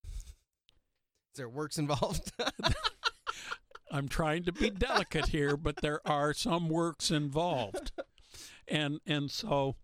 Is 0.06 1.38
there 1.38 1.49
works 1.49 1.78
involved? 1.78 2.32
I'm 3.91 4.08
trying 4.08 4.43
to 4.43 4.52
be 4.52 4.69
delicate 4.69 5.28
here, 5.28 5.58
but 5.58 5.78
there 5.78 6.02
are 6.06 6.34
some 6.34 6.69
works 6.69 7.10
involved. 7.10 7.91
And 8.67 8.99
and 9.08 9.32
so 9.32 9.78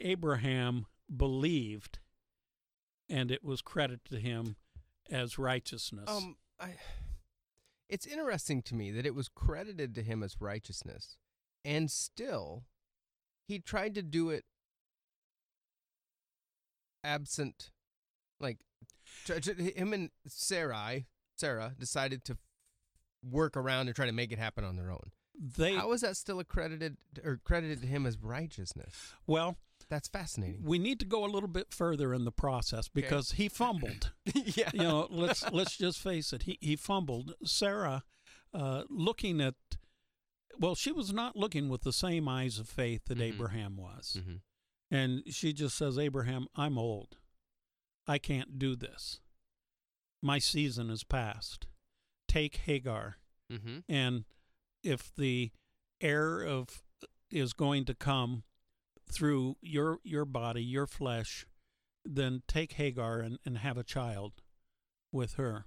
Abraham 0.00 0.86
believed 1.14 1.98
and 3.08 3.30
it 3.30 3.42
was 3.42 3.62
credited 3.62 4.04
to 4.10 4.18
him 4.18 4.56
as 5.10 5.38
righteousness. 5.38 6.08
um, 6.08 6.36
I. 6.60 6.74
It's 7.88 8.06
interesting 8.06 8.60
to 8.62 8.74
me 8.74 8.90
that 8.90 9.06
it 9.06 9.14
was 9.14 9.28
credited 9.28 9.94
to 9.94 10.02
him 10.02 10.22
as 10.22 10.36
righteousness, 10.40 11.16
and 11.64 11.90
still, 11.90 12.64
he 13.46 13.58
tried 13.58 13.94
to 13.94 14.02
do 14.02 14.28
it 14.28 14.44
absent, 17.02 17.70
like 18.38 18.58
him 19.26 19.94
and 19.94 20.10
Sarai, 20.26 21.06
Sarah 21.36 21.74
decided 21.78 22.24
to 22.26 22.36
work 23.22 23.56
around 23.56 23.86
and 23.86 23.96
try 23.96 24.06
to 24.06 24.12
make 24.12 24.32
it 24.32 24.38
happen 24.38 24.64
on 24.64 24.76
their 24.76 24.90
own. 24.90 25.10
they 25.34 25.74
How 25.74 25.92
is 25.92 26.02
that 26.02 26.16
still 26.18 26.40
accredited 26.40 26.98
or 27.24 27.40
credited 27.42 27.80
to 27.80 27.86
him 27.86 28.04
as 28.04 28.18
righteousness? 28.22 29.14
well, 29.26 29.56
That's 29.90 30.08
fascinating. 30.08 30.64
we 30.64 30.78
need 30.78 31.00
to 31.00 31.06
go 31.06 31.24
a 31.24 31.30
little 31.32 31.48
bit 31.48 31.72
further 31.72 32.12
in 32.12 32.24
the 32.24 32.32
process 32.32 32.88
because 32.88 33.32
he 33.32 33.48
fumbled. 33.48 34.12
yeah. 34.34 34.70
you 34.74 34.80
know, 34.80 35.06
let's 35.10 35.50
let's 35.50 35.76
just 35.76 35.98
face 35.98 36.32
it. 36.32 36.42
He 36.42 36.58
he 36.60 36.76
fumbled. 36.76 37.34
Sarah, 37.44 38.04
uh, 38.52 38.82
looking 38.90 39.40
at, 39.40 39.54
well, 40.58 40.74
she 40.74 40.92
was 40.92 41.12
not 41.12 41.36
looking 41.36 41.68
with 41.70 41.82
the 41.82 41.92
same 41.92 42.28
eyes 42.28 42.58
of 42.58 42.68
faith 42.68 43.06
that 43.06 43.18
Mhm. 43.18 43.22
Abraham 43.34 43.76
was, 43.76 44.18
hmm 44.22 44.36
and 44.90 45.22
she 45.28 45.52
just 45.52 45.76
says, 45.76 45.98
"Abraham, 45.98 46.46
I'm 46.56 46.78
old. 46.78 47.16
I 48.06 48.18
can't 48.18 48.58
do 48.58 48.74
this. 48.76 49.20
My 50.22 50.38
season 50.38 50.88
is 50.90 51.04
past. 51.04 51.66
Take 52.26 52.56
Hagar, 52.66 53.16
hmm 53.50 53.78
and 53.88 54.24
if 54.82 55.14
the 55.14 55.50
heir 56.00 56.40
of 56.42 56.82
is 57.30 57.52
going 57.52 57.84
to 57.86 57.94
come 57.94 58.44
through 59.10 59.56
your 59.60 59.98
your 60.02 60.24
body, 60.24 60.62
your 60.62 60.86
flesh, 60.86 61.46
then 62.04 62.42
take 62.48 62.72
Hagar 62.74 63.20
and, 63.20 63.38
and 63.44 63.58
have 63.58 63.76
a 63.76 63.84
child 63.84 64.32
with 65.12 65.34
her. 65.34 65.64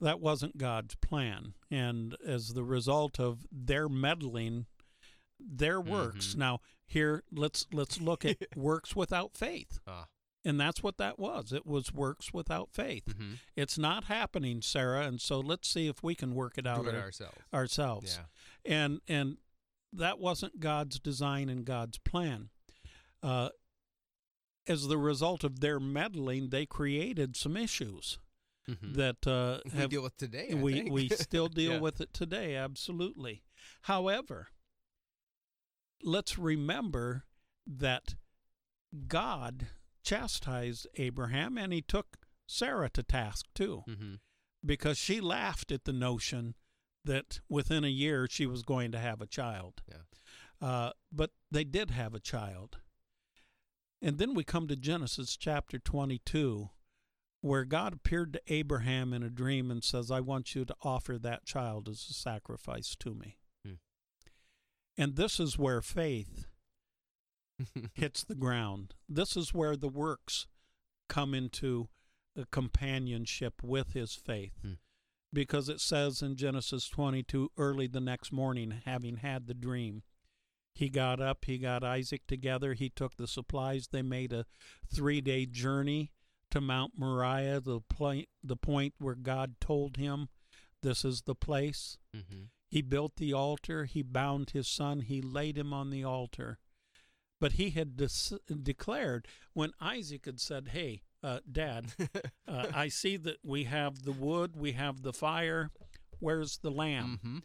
That 0.00 0.20
wasn't 0.20 0.58
God's 0.58 0.94
plan. 0.94 1.54
And 1.70 2.16
as 2.24 2.54
the 2.54 2.62
result 2.64 3.18
of 3.18 3.46
their 3.50 3.88
meddling, 3.88 4.66
their 5.40 5.80
works. 5.80 6.34
Mhm. 6.34 6.36
Now 6.36 6.60
here 6.86 7.22
let's 7.32 7.66
let's 7.72 8.00
look 8.00 8.24
at 8.24 8.38
works 8.56 8.94
without 8.96 9.36
faith. 9.36 9.80
Ah. 9.86 10.06
And 10.44 10.58
that's 10.58 10.82
what 10.84 10.98
that 10.98 11.18
was. 11.18 11.52
It 11.52 11.66
was 11.66 11.92
works 11.92 12.32
without 12.32 12.70
faith. 12.72 13.12
hmm 13.16 13.34
It's 13.56 13.76
not 13.76 14.04
happening, 14.04 14.62
Sarah, 14.62 15.02
and 15.04 15.20
so 15.20 15.40
let's 15.40 15.68
see 15.68 15.88
if 15.88 16.02
we 16.02 16.14
can 16.14 16.32
work 16.34 16.56
it 16.56 16.66
out 16.66 16.84
Do 16.84 16.88
it 16.90 16.94
our- 16.94 17.02
ourselves. 17.02 17.36
ourselves 17.52 18.18
Yeah. 18.64 18.72
and 18.76 19.00
and 19.08 19.38
that 19.92 20.18
wasn't 20.18 20.60
God's 20.60 20.98
design 21.00 21.48
and 21.48 21.64
God's 21.64 21.98
plan. 21.98 22.50
Uh, 23.22 23.48
as 24.66 24.86
the 24.86 24.98
result 24.98 25.44
of 25.44 25.60
their 25.60 25.80
meddling, 25.80 26.50
they 26.50 26.66
created 26.66 27.36
some 27.36 27.56
issues 27.56 28.18
Mhm. 28.68 28.94
that 28.96 29.26
uh, 29.26 29.60
we 29.74 29.86
deal 29.88 30.02
with 30.02 30.16
today. 30.18 30.48
I 30.50 30.54
we 30.54 30.72
think. 30.74 30.92
we 30.92 31.08
still 31.08 31.48
deal 31.48 31.72
Yeah. 31.74 31.80
with 31.80 32.00
it 32.02 32.12
today. 32.12 32.54
Absolutely. 32.54 33.42
However, 33.82 34.48
let's 36.02 36.38
remember 36.38 37.24
that 37.66 38.14
God 39.06 39.68
chastised 40.02 40.86
Abraham, 40.96 41.58
and 41.58 41.72
He 41.72 41.82
took 41.82 42.18
Sarah 42.46 42.90
to 42.90 43.02
task 43.02 43.46
too 43.54 43.84
hmm 43.86 44.14
because 44.64 44.98
she 44.98 45.20
laughed 45.20 45.70
at 45.70 45.84
the 45.84 45.92
notion 45.92 46.56
that 47.08 47.40
within 47.48 47.84
a 47.84 47.88
year 47.88 48.28
she 48.30 48.46
was 48.46 48.62
going 48.62 48.92
to 48.92 48.98
have 48.98 49.20
a 49.20 49.26
child. 49.26 49.82
Yeah. 49.88 50.66
Uh, 50.66 50.92
but 51.10 51.30
they 51.50 51.64
did 51.64 51.90
have 51.90 52.14
a 52.14 52.20
child. 52.20 52.78
And 54.00 54.18
then 54.18 54.34
we 54.34 54.44
come 54.44 54.68
to 54.68 54.76
Genesis 54.76 55.36
chapter 55.36 55.78
22, 55.78 56.70
where 57.40 57.64
God 57.64 57.92
appeared 57.94 58.32
to 58.34 58.40
Abraham 58.46 59.12
in 59.12 59.22
a 59.24 59.30
dream 59.30 59.70
and 59.70 59.82
says, 59.82 60.10
I 60.10 60.20
want 60.20 60.54
you 60.54 60.64
to 60.64 60.76
offer 60.82 61.18
that 61.18 61.44
child 61.44 61.88
as 61.88 62.06
a 62.08 62.14
sacrifice 62.14 62.94
to 63.00 63.14
me. 63.14 63.38
Hmm. 63.64 63.74
And 64.96 65.16
this 65.16 65.40
is 65.40 65.58
where 65.58 65.80
faith 65.80 66.46
hits 67.94 68.22
the 68.22 68.36
ground. 68.36 68.94
This 69.08 69.36
is 69.36 69.54
where 69.54 69.76
the 69.76 69.88
works 69.88 70.46
come 71.08 71.34
into 71.34 71.88
companionship 72.50 73.62
with 73.62 73.94
his 73.94 74.14
faith. 74.14 74.52
Hmm. 74.62 74.74
Because 75.32 75.68
it 75.68 75.80
says 75.80 76.22
in 76.22 76.36
Genesis 76.36 76.88
22, 76.88 77.50
early 77.58 77.86
the 77.86 78.00
next 78.00 78.32
morning, 78.32 78.82
having 78.84 79.16
had 79.18 79.46
the 79.46 79.54
dream, 79.54 80.02
he 80.74 80.88
got 80.88 81.20
up, 81.20 81.44
he 81.44 81.58
got 81.58 81.84
Isaac 81.84 82.22
together, 82.26 82.74
he 82.74 82.88
took 82.88 83.16
the 83.16 83.26
supplies, 83.26 83.88
they 83.90 84.02
made 84.02 84.32
a 84.32 84.46
three 84.92 85.20
day 85.20 85.44
journey 85.44 86.12
to 86.50 86.60
Mount 86.60 86.92
Moriah, 86.96 87.60
the, 87.60 87.80
point, 87.80 88.28
the 88.42 88.56
point 88.56 88.94
where 88.98 89.14
God 89.14 89.56
told 89.60 89.96
him, 89.96 90.28
This 90.82 91.04
is 91.04 91.22
the 91.22 91.34
place. 91.34 91.98
hmm 92.14 92.44
He 92.70 92.80
built 92.82 93.16
the 93.16 93.32
altar. 93.32 93.84
He 93.84 94.02
bound 94.02 94.50
his 94.50 94.68
son. 94.68 95.00
He 95.00 95.20
laid 95.20 95.58
him 95.58 95.72
on 95.72 95.90
the 95.90 96.04
altar. 96.04 96.58
But 97.40 97.52
he 97.52 97.70
had 97.70 97.96
declared 98.62 99.26
when 99.52 99.72
Isaac 99.80 100.26
had 100.26 100.40
said, 100.40 100.68
Hey, 100.68 101.02
uh, 101.22 101.40
Dad, 101.50 101.86
uh, 102.48 102.66
I 102.74 102.88
see 102.88 103.16
that 103.16 103.38
we 103.42 103.64
have 103.64 104.02
the 104.04 104.12
wood, 104.12 104.56
we 104.56 104.72
have 104.72 105.02
the 105.02 105.12
fire. 105.12 105.70
Where's 106.20 106.58
the 106.58 106.70
lamb? 106.70 107.18
hmm 107.22 107.38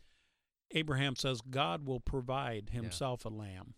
Abraham 0.75 1.15
says, 1.15 1.39
God 1.41 1.85
will 1.85 1.99
provide 1.99 2.69
himself 2.71 3.25
a 3.25 3.29
lamb. 3.29 3.75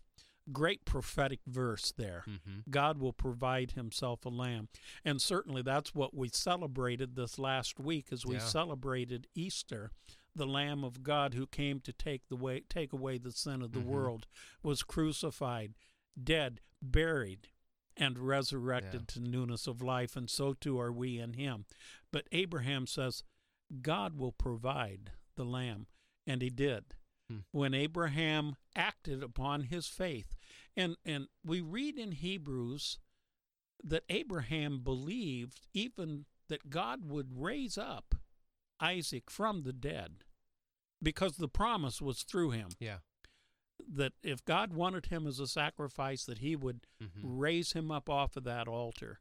Great 0.52 0.84
prophetic 0.86 1.40
verse 1.46 1.92
there. 1.96 2.22
hmm 2.24 2.60
God 2.70 2.98
will 2.98 3.12
provide 3.12 3.72
himself 3.72 4.24
a 4.24 4.28
lamb. 4.30 4.68
And 5.04 5.20
certainly 5.20 5.60
that's 5.62 5.94
what 5.94 6.14
we 6.14 6.28
celebrated 6.32 7.14
this 7.16 7.38
last 7.38 7.78
week 7.78 8.06
as 8.12 8.24
we 8.24 8.36
Yeah. 8.36 8.40
celebrated 8.40 9.26
Easter. 9.34 9.90
The 10.34 10.46
Lamb 10.46 10.84
of 10.84 11.02
God 11.02 11.34
who 11.34 11.46
came 11.46 11.80
to 11.80 11.92
take 11.92 12.28
the 12.28 12.36
way 12.36 12.60
take 12.68 12.92
away 12.92 13.18
the 13.18 13.32
sin 13.32 13.60
of 13.62 13.72
the 13.72 13.80
Mhm. 13.80 13.84
world 13.86 14.26
was 14.62 14.82
crucified, 14.82 15.74
dead, 16.22 16.60
buried, 16.82 17.48
and 17.96 18.18
resurrected 18.18 19.02
Yeah. 19.02 19.14
to 19.14 19.20
newness 19.20 19.66
of 19.66 19.82
life, 19.82 20.16
and 20.16 20.28
so 20.30 20.52
too 20.54 20.78
are 20.78 20.92
we 20.92 21.18
in 21.18 21.32
him. 21.34 21.64
But 22.12 22.28
Abraham 22.32 22.86
says, 22.86 23.22
God 23.82 24.16
will 24.16 24.32
provide 24.32 25.12
the 25.36 25.44
lamb, 25.44 25.86
and 26.26 26.42
he 26.42 26.50
did. 26.50 26.84
Hmm. 27.28 27.38
When 27.50 27.74
Abraham 27.74 28.56
acted 28.76 29.22
upon 29.22 29.64
his 29.64 29.88
faith, 29.88 30.36
and 30.76 30.96
and 31.04 31.28
we 31.44 31.60
read 31.60 31.98
in 31.98 32.12
Hebrews 32.12 32.98
that 33.82 34.04
Abraham 34.08 34.80
believed 34.80 35.66
even 35.74 36.26
that 36.48 36.70
God 36.70 37.08
would 37.10 37.28
raise 37.40 37.76
up 37.76 38.14
Isaac 38.80 39.30
from 39.30 39.62
the 39.62 39.72
dead 39.72 40.24
because 41.02 41.36
the 41.36 41.48
promise 41.48 42.00
was 42.00 42.22
through 42.22 42.50
him 42.52 42.68
Yeah. 42.78 42.98
That 43.94 44.12
if 44.22 44.44
God 44.44 44.72
wanted 44.72 45.06
him 45.06 45.26
as 45.26 45.38
a 45.40 45.46
sacrifice 45.46 46.24
that 46.24 46.38
he 46.38 46.56
would 46.56 46.86
hmm 47.00 47.06
raise 47.22 47.72
him 47.72 47.90
up 47.90 48.08
off 48.10 48.36
of 48.36 48.44
that 48.44 48.66
altar. 48.68 49.20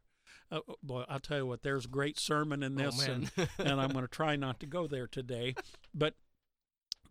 Uh, 0.51 0.60
boy, 0.84 1.04
I'll 1.10 1.19
tell 1.19 1.38
you 1.39 1.45
what, 1.45 1.63
there's 1.63 1.86
a 1.86 1.89
great 1.89 2.19
sermon 2.19 2.62
in 2.63 2.75
this 2.75 3.08
oh, 3.08 3.12
and 3.12 3.32
and 3.58 3.82
I'm 3.82 3.91
going 3.91 4.04
to 4.06 4.08
try 4.12 4.36
not 4.36 4.60
to 4.60 4.65
go 4.65 4.88
there 4.88 5.08
today, 5.08 5.56
but 5.93 6.15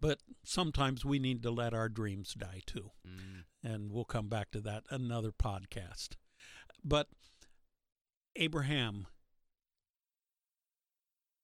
but 0.01 0.21
sometimes 0.45 1.05
we 1.05 1.19
need 1.19 1.43
to 1.43 1.51
let 1.51 1.73
our 1.75 1.89
dreams 1.89 2.35
die 2.35 2.61
too. 2.67 2.91
Mm. 3.07 3.45
and 3.63 3.91
we'll 3.93 4.05
come 4.05 4.29
back 4.29 4.51
to 4.53 4.61
that 4.61 4.85
another 4.91 5.31
podcast. 5.33 6.11
But 6.85 7.09
Abraham 8.37 9.07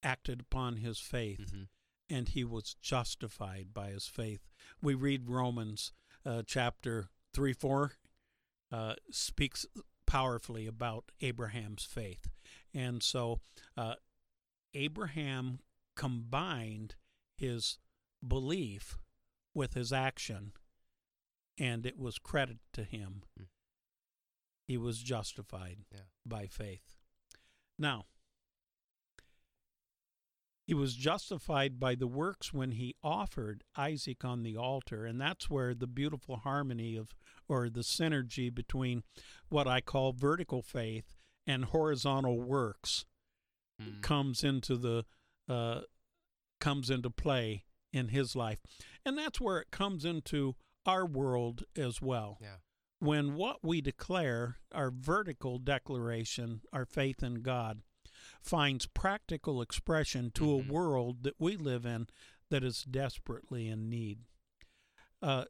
acted 0.03 0.41
upon 0.41 0.77
his 0.77 0.99
faith 0.99 1.51
Mhm. 1.53 1.67
and 2.09 2.29
he 2.29 2.43
was 2.43 2.73
justified 2.75 3.73
by 3.73 3.89
his 3.91 4.07
faith. 4.07 4.47
We 4.81 4.93
read 4.93 5.29
Romans 5.29 5.93
uh, 6.25 6.43
chapter 6.45 7.09
3 7.33 7.53
4 7.53 7.93
uh, 8.71 8.93
speaks 9.11 9.65
powerfully 10.05 10.67
about 10.67 11.11
Abraham's 11.21 11.83
faith. 11.85 12.27
And 12.73 13.01
so 13.01 13.39
uh, 13.77 13.95
Abraham 14.73 15.59
combined 15.95 16.95
his 17.37 17.77
belief 18.25 18.97
with 19.53 19.73
his 19.73 19.91
action, 19.91 20.53
and 21.57 21.85
it 21.85 21.97
was 21.97 22.17
credit 22.17 22.57
to 22.73 22.83
him. 22.83 23.23
Hmm. 23.37 23.45
He 24.67 24.77
was 24.77 24.99
justified 25.01 25.79
Yeah. 25.91 26.01
by 26.25 26.47
faith. 26.47 26.95
Now, 27.77 28.05
he 30.71 30.73
was 30.73 30.95
justified 30.95 31.81
by 31.81 31.95
the 31.95 32.07
works 32.07 32.53
when 32.53 32.71
he 32.71 32.95
offered 33.03 33.61
Isaac 33.75 34.23
on 34.23 34.41
the 34.41 34.55
altar, 34.55 35.05
and 35.05 35.19
that's 35.19 35.49
where 35.49 35.73
the 35.73 35.85
beautiful 35.85 36.37
harmony 36.37 36.95
of 36.95 37.13
or 37.49 37.69
the 37.69 37.81
synergy 37.81 38.49
between 38.55 39.03
what 39.49 39.67
I 39.67 39.81
call 39.81 40.13
vertical 40.13 40.61
faith 40.61 41.17
and 41.45 41.65
horizontal 41.65 42.39
works 42.39 43.03
Mm. 43.81 44.01
comes 44.01 44.45
into 44.45 44.77
the 44.77 45.03
uh, 45.49 45.81
comes 46.61 46.89
into 46.89 47.09
play 47.09 47.65
in 47.91 48.07
his 48.07 48.33
life, 48.33 48.59
and 49.05 49.17
that's 49.17 49.41
where 49.41 49.59
it 49.59 49.71
comes 49.71 50.05
into 50.05 50.55
our 50.85 51.05
world 51.05 51.65
as 51.75 52.01
well. 52.01 52.37
Yeah. 52.41 52.59
When 52.99 53.35
what 53.35 53.57
we 53.61 53.81
declare, 53.81 54.55
our 54.73 54.89
vertical 54.89 55.57
declaration, 55.59 56.61
our 56.71 56.85
faith 56.85 57.21
in 57.21 57.41
God, 57.41 57.81
finds 58.41 58.85
practical 58.85 59.61
expression 59.61 60.31
to 60.31 60.43
Mhm. 60.43 60.69
a 60.69 60.71
world 60.71 61.23
that 61.23 61.39
we 61.39 61.57
live 61.57 61.85
in 61.85 62.07
that 62.49 62.63
is 62.63 62.83
desperately 62.83 63.67
in 63.67 63.89
need. 63.89 64.25
Uh, 65.21 65.45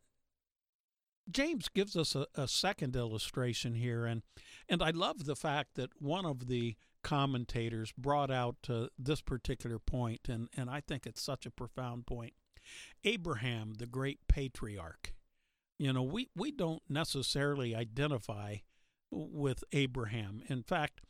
James 1.30 1.70
gives 1.70 1.96
us 1.96 2.16
a, 2.16 2.28
a 2.36 2.48
second 2.48 2.96
illustration 2.96 3.76
here, 3.76 4.06
and 4.06 4.24
and 4.68 4.82
I 4.82 4.90
love 4.92 5.26
the 5.26 5.36
fact 5.36 5.76
that 5.76 6.02
one 6.02 6.26
of 6.26 6.48
the 6.48 6.76
commentators 7.04 7.92
brought 7.98 8.30
out 8.32 8.58
uh, 8.70 8.88
this 8.98 9.22
particular 9.22 9.80
point, 9.80 10.28
and 10.28 10.50
and 10.56 10.70
I 10.70 10.82
think 10.82 11.06
it's 11.06 11.22
such 11.22 11.46
a 11.46 11.52
profound 11.52 12.06
point. 12.06 12.34
Abraham, 13.04 13.76
the 13.76 13.88
great 13.88 14.28
patriarch. 14.28 15.14
You 15.78 15.94
know, 15.94 16.04
we 16.04 16.30
we 16.36 16.52
don't 16.52 16.84
necessarily 16.90 17.76
identify 17.76 18.58
with 19.10 19.64
Abraham. 19.72 20.42
In 20.48 20.64
fact, 20.64 21.02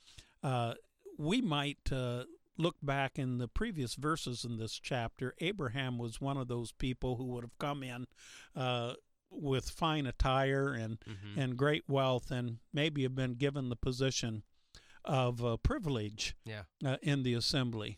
uh, 0.44 0.76
we 1.22 1.42
might 1.42 1.92
uh, 1.92 2.24
look 2.58 2.76
back 2.82 3.20
in 3.20 3.38
the 3.38 3.48
previous 3.48 3.96
verses 3.96 4.44
in 4.44 4.58
this 4.58 4.80
chapter. 4.80 5.34
Abraham 5.40 5.98
was 5.98 6.20
one 6.20 6.38
of 6.38 6.48
those 6.48 6.72
people 6.72 7.16
who 7.18 7.26
would 7.26 7.44
have 7.44 7.58
come 7.60 7.84
in 7.84 8.08
uh, 8.56 8.94
with 9.30 9.70
fine 9.70 10.06
attire 10.06 10.74
and 10.74 11.00
Mhm. 11.02 11.38
and 11.38 11.58
great 11.58 11.84
wealth, 11.88 12.32
and 12.32 12.58
maybe 12.74 13.04
have 13.04 13.16
been 13.16 13.36
given 13.36 13.70
the 13.70 13.76
position 13.76 14.44
of 15.06 15.44
uh, 15.44 15.58
privilege 15.58 16.36
Yeah. 16.46 16.64
uh, 16.84 16.98
in 17.02 17.24
the 17.24 17.34
assembly. 17.34 17.98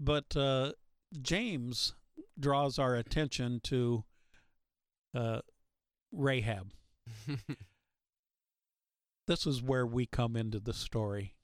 But 0.00 0.36
uh, 0.36 0.72
James 1.20 1.94
draws 2.38 2.78
our 2.78 2.94
attention 2.96 3.60
to 3.64 4.04
uh, 5.14 5.42
Rahab. 6.10 6.72
This 9.28 9.46
is 9.46 9.62
where 9.62 9.86
we 9.86 10.06
come 10.06 10.36
into 10.36 10.58
the 10.58 10.74
story. 10.74 11.36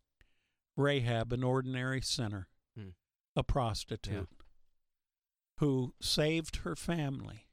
Rahab, 0.79 1.33
an 1.33 1.43
ordinary 1.43 2.01
sinner, 2.01 2.49
Hmm. 2.77 2.91
a 3.37 3.43
prostitute, 3.43 4.31
who 5.59 5.93
saved 6.01 6.57
her 6.57 6.77
family 6.77 7.49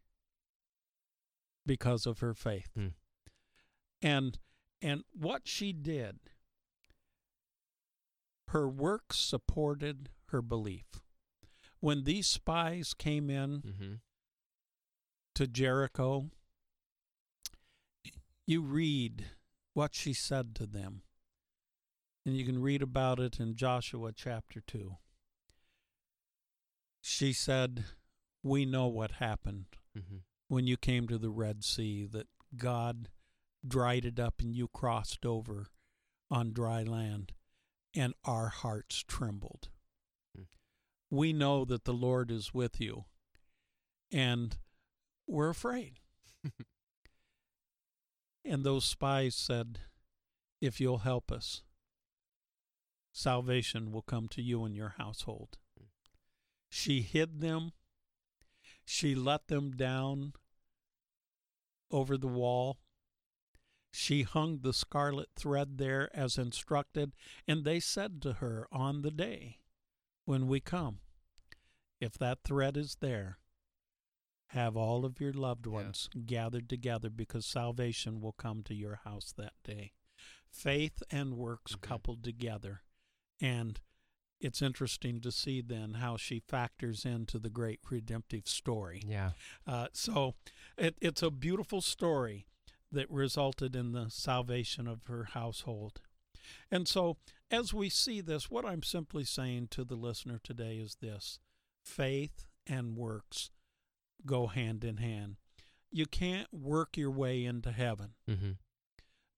because 1.66 2.06
of 2.06 2.20
her 2.20 2.34
faith. 2.36 2.70
Hmm. 2.76 2.90
And 4.02 4.40
and 4.82 5.04
what 5.14 5.48
she 5.48 5.74
did, 5.74 6.20
her 8.50 8.70
works 8.70 9.18
supported 9.18 10.12
her 10.28 10.42
belief. 10.44 11.02
When 11.80 12.04
these 12.04 12.28
spies 12.28 12.94
came 12.94 13.30
in 13.32 13.62
Mhm. 13.64 14.02
to 15.34 15.48
Jericho, 15.48 16.30
you 18.46 18.62
read 18.62 19.32
what 19.74 19.96
she 19.96 20.14
said 20.14 20.54
to 20.58 20.68
them. 20.68 21.02
And 22.26 22.36
you 22.36 22.44
can 22.46 22.60
read 22.62 22.82
about 22.82 23.20
it 23.20 23.40
in 23.40 23.56
Joshua 23.56 24.12
chapter 24.12 24.60
2. 24.62 24.98
She 27.02 27.34
said, 27.34 27.86
We 28.42 28.66
know 28.66 28.88
what 28.88 29.12
happened 29.14 29.68
Mhm. 29.96 30.24
when 30.48 30.66
you 30.68 30.76
came 30.78 31.08
to 31.08 31.18
the 31.18 31.30
Red 31.30 31.64
Sea, 31.64 32.06
that 32.06 32.28
God 32.56 33.10
dried 33.66 34.06
it 34.06 34.20
up 34.20 34.40
and 34.42 34.56
you 34.56 34.68
crossed 34.68 35.26
over 35.26 35.68
on 36.30 36.52
dry 36.54 36.84
land, 36.84 37.34
and 37.94 38.14
our 38.24 38.50
hearts 38.50 39.04
trembled. 39.08 39.70
Hmm. 40.36 40.44
We 41.12 41.32
know 41.34 41.64
that 41.66 41.86
the 41.86 41.94
Lord 41.94 42.32
is 42.32 42.54
with 42.54 42.82
you, 42.82 43.06
and 44.12 44.58
we're 45.28 45.50
afraid. 45.50 46.00
and 48.44 48.64
those 48.64 48.86
spies 48.86 49.36
said, 49.36 49.82
If 50.62 50.80
you'll 50.82 51.00
help 51.00 51.32
us, 51.32 51.64
salvation 53.16 53.92
will 53.94 54.02
come 54.02 54.28
to 54.28 54.42
you 54.42 54.66
and 54.66 54.76
your 54.76 54.96
household. 54.98 55.58
She 56.70 57.02
hid 57.02 57.40
them. 57.40 57.72
She 58.84 59.16
let 59.16 59.48
them 59.48 59.72
down 59.72 60.34
over 61.90 62.18
the 62.18 62.28
wall. 62.28 62.78
She 63.94 64.24
hung 64.24 64.60
the 64.60 64.74
scarlet 64.74 65.30
thread 65.38 65.78
there 65.78 66.10
as 66.14 66.38
instructed, 66.38 67.14
and 67.48 67.64
they 67.64 67.80
said 67.80 68.22
to 68.24 68.34
her 68.34 68.68
on 68.70 69.02
the 69.02 69.12
day 69.12 69.60
when 70.26 70.48
we 70.48 70.60
come, 70.60 71.00
If 72.02 72.18
that 72.18 72.44
thread 72.44 72.76
is 72.76 72.98
there, 73.00 73.40
have 74.48 74.76
all 74.76 75.06
of 75.06 75.22
your 75.22 75.32
loved 75.32 75.66
Yeah. 75.66 75.72
ones 75.72 76.10
gathered 76.26 76.68
together 76.68 77.10
because 77.10 77.46
salvation 77.46 78.20
will 78.20 78.34
come 78.34 78.62
to 78.64 78.76
your 78.76 78.96
house 78.98 79.32
that 79.38 79.54
day. 79.64 79.94
Faith 80.52 81.02
and 81.10 81.38
works 81.38 81.72
Mhm. 81.76 81.82
coupled 81.82 82.24
together. 82.26 82.84
And 83.42 83.80
it's 84.40 84.62
interesting 84.62 85.22
to 85.22 85.32
see 85.32 85.62
then 85.62 85.96
how 85.96 86.18
she 86.18 86.40
factors 86.40 87.06
into 87.06 87.40
the 87.40 87.50
great 87.50 87.80
redemptive 87.90 88.48
story. 88.48 89.02
Yeah. 89.06 89.32
Uh, 89.66 89.88
so 89.94 90.36
it, 90.78 90.96
it's 91.02 91.24
a 91.24 91.32
beautiful 91.32 91.82
story 91.82 92.46
that 92.92 93.10
resulted 93.10 93.76
in 93.76 93.92
the 93.92 94.08
salvation 94.10 94.88
of 94.88 95.06
her 95.06 95.26
household. 95.34 96.02
And 96.70 96.88
so, 96.88 97.18
as 97.50 97.74
we 97.74 97.90
see 97.90 98.22
this, 98.22 98.52
what 98.52 98.66
I'm 98.66 98.84
simply 98.84 99.24
saying 99.24 99.70
to 99.72 99.84
the 99.84 99.96
listener 99.96 100.40
today 100.44 100.76
is 100.78 100.98
this 101.02 101.40
faith 101.84 102.46
and 102.68 102.96
works 102.96 103.50
go 104.26 104.48
hand 104.48 104.84
in 104.84 104.98
hand. 104.98 105.38
You 105.92 106.06
can't 106.06 106.48
work 106.54 106.98
your 106.98 107.12
way 107.12 107.46
into 107.46 107.72
heaven, 107.72 108.14
Mhm. 108.30 108.58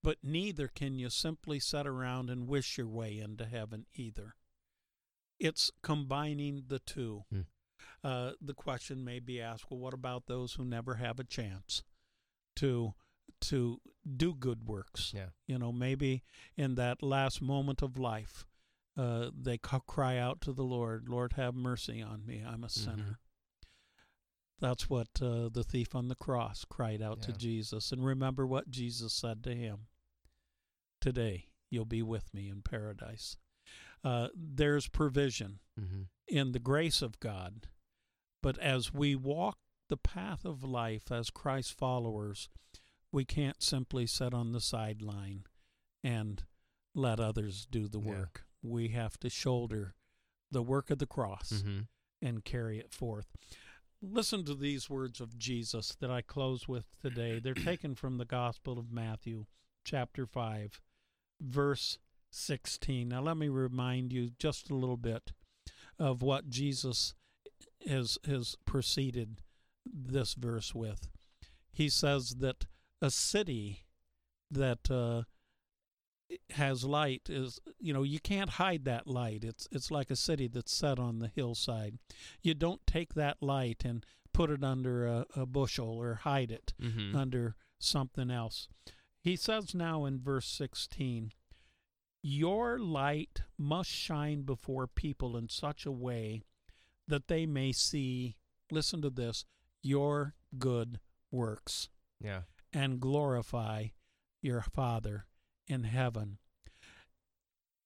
But 0.08 0.20
neither 0.24 0.70
can 0.70 0.98
you 0.98 1.10
simply 1.10 1.60
sit 1.60 1.86
around 1.86 2.30
and 2.30 2.48
wish 2.48 2.78
your 2.78 2.88
way 2.88 3.20
into 3.20 3.43
heaven 3.43 3.86
either. 3.93 4.36
It's 5.38 5.70
combining 5.84 6.63
the 6.70 6.80
two. 6.80 7.26
Hmm. 7.30 7.41
Uh, 8.02 8.32
the 8.39 8.54
question 8.54 9.04
may 9.04 9.20
be 9.20 9.41
asked 9.41 9.65
well, 9.70 9.82
what 9.82 9.93
about 9.93 10.28
those 10.28 10.54
who 10.54 10.63
never 10.63 10.93
have 10.93 11.20
a 11.20 11.26
chance 11.26 11.84
to 12.56 12.93
to 13.41 13.82
do 14.15 14.34
good 14.34 14.65
works? 14.65 15.12
Yeah. 15.13 15.32
You 15.46 15.60
know, 15.60 15.74
maybe 15.74 16.24
in 16.56 16.76
that 16.76 17.04
last 17.04 17.41
moment 17.41 17.82
of 17.82 17.98
life, 17.98 18.46
uh, 18.98 19.32
they 19.38 19.58
cry 19.58 20.17
out 20.17 20.39
to 20.39 20.54
the 20.54 20.63
Lord, 20.63 21.10
Lord, 21.10 21.34
have 21.34 21.54
mercy 21.54 22.02
on 22.02 22.26
me. 22.26 22.41
I'm 22.48 22.63
a 22.63 22.70
sinner. 22.70 23.20
That's 24.62 24.89
what 24.89 25.10
uh, 25.22 25.50
the 25.52 25.65
thief 25.67 25.93
on 25.93 26.08
the 26.08 26.15
cross 26.15 26.63
cried 26.63 27.02
out 27.02 27.22
to 27.24 27.34
Jesus. 27.34 27.91
And 27.91 28.06
remember 28.06 28.48
what 28.48 28.72
Jesus 28.72 29.12
said 29.12 29.43
to 29.43 29.54
him 29.54 29.88
Today 31.02 31.48
you'll 31.70 31.86
be 31.86 32.02
with 32.02 32.34
me 32.34 32.50
in 32.50 32.62
paradise. 32.62 33.38
Uh, 34.04 34.30
there's 34.36 34.88
provision 34.88 35.60
Mhm. 35.78 36.08
in 36.28 36.52
the 36.52 36.60
grace 36.60 37.02
of 37.02 37.20
God. 37.20 37.68
But 38.42 38.58
as 38.60 38.94
we 38.94 39.16
walk 39.16 39.60
the 39.90 39.98
path 39.98 40.46
of 40.46 40.64
life 40.64 41.12
as 41.12 41.30
Christ 41.30 41.74
followers, 41.74 42.50
we 43.12 43.26
can't 43.26 43.62
simply 43.62 44.06
sit 44.06 44.34
on 44.34 44.52
the 44.52 44.62
sideline 44.62 45.46
and 46.04 46.44
let 46.94 47.20
others 47.20 47.66
do 47.66 47.88
the 47.88 48.00
Yeah. 48.00 48.08
work. 48.10 48.48
We 48.62 48.90
have 48.90 49.18
to 49.20 49.30
shoulder 49.30 49.96
the 50.52 50.62
work 50.64 50.90
of 50.90 51.00
the 51.00 51.08
cross 51.08 51.52
Mhm. 51.52 51.88
and 52.22 52.46
carry 52.46 52.80
it 52.80 52.92
forth. 52.94 53.36
Listen 54.02 54.46
to 54.46 54.56
these 54.56 54.90
words 54.90 55.20
of 55.20 55.38
Jesus 55.38 55.96
that 55.96 56.12
I 56.12 56.22
close 56.22 56.68
with 56.68 56.98
today. 57.00 57.40
They're 57.40 57.54
taken 57.54 57.96
from 57.96 58.18
the 58.18 58.26
Gospel 58.26 58.78
of 58.78 58.92
Matthew, 58.92 59.48
chapter 59.84 60.26
5, 60.26 60.82
verse 61.41 61.97
16. 62.32 63.08
Now, 63.10 63.21
let 63.21 63.38
me 63.38 63.47
remind 63.50 64.12
you 64.13 64.30
just 64.38 64.69
a 64.69 64.76
little 64.76 64.97
bit 64.97 65.32
of 66.00 66.21
what 66.21 66.50
Jesus 66.50 67.13
has, 67.88 68.17
has 68.28 68.56
preceded 68.65 69.41
this 69.86 70.34
verse 70.34 70.76
with. 70.76 71.10
He 71.71 71.89
says 71.89 72.36
that 72.39 72.65
a 73.02 73.10
city 73.12 73.86
that 74.52 74.89
uh, 74.91 75.23
has 76.52 76.84
light 76.84 77.21
is 77.30 77.60
you 77.80 77.93
know 77.93 78.04
you 78.04 78.19
can't 78.19 78.50
hide 78.52 78.84
that 78.84 79.08
light 79.08 79.43
it's 79.45 79.65
it's 79.71 79.89
like 79.91 80.12
a 80.12 80.15
city 80.15 80.47
that's 80.47 80.73
set 80.73 81.00
on 81.00 81.19
the 81.19 81.28
hillside 81.34 81.97
you 82.41 82.54
don't 82.54 82.86
take 82.86 83.13
that 83.13 83.38
light 83.41 83.84
and 83.86 84.06
put 84.34 84.50
it 84.50 84.62
under 84.63 85.06
a, 85.08 85.26
a 85.38 85.45
bushel 85.45 85.89
or 86.02 86.15
hide 86.15 86.52
it 86.52 86.73
Mm-hmm. 86.82 87.15
under 87.15 87.56
something 87.80 88.30
else 88.30 88.67
he 89.28 89.36
says 89.36 89.76
now 89.76 90.06
in 90.06 90.20
verse 90.20 90.48
16 90.48 91.32
your 92.22 92.80
light 92.80 93.42
must 93.58 93.90
shine 93.90 94.42
before 94.42 94.88
people 94.88 95.38
in 95.38 95.50
such 95.50 95.86
a 95.86 95.92
way 95.92 96.44
that 97.08 97.28
they 97.28 97.46
may 97.46 97.72
see 97.72 98.36
listen 98.72 99.02
to 99.02 99.10
this 99.10 99.46
your 99.82 100.34
good 100.58 101.00
works 101.32 101.90
yeah. 102.22 102.42
and 102.74 103.00
glorify 103.00 103.88
your 104.42 104.62
Father 104.62 105.26
in 105.68 105.84
heaven. 105.84 106.38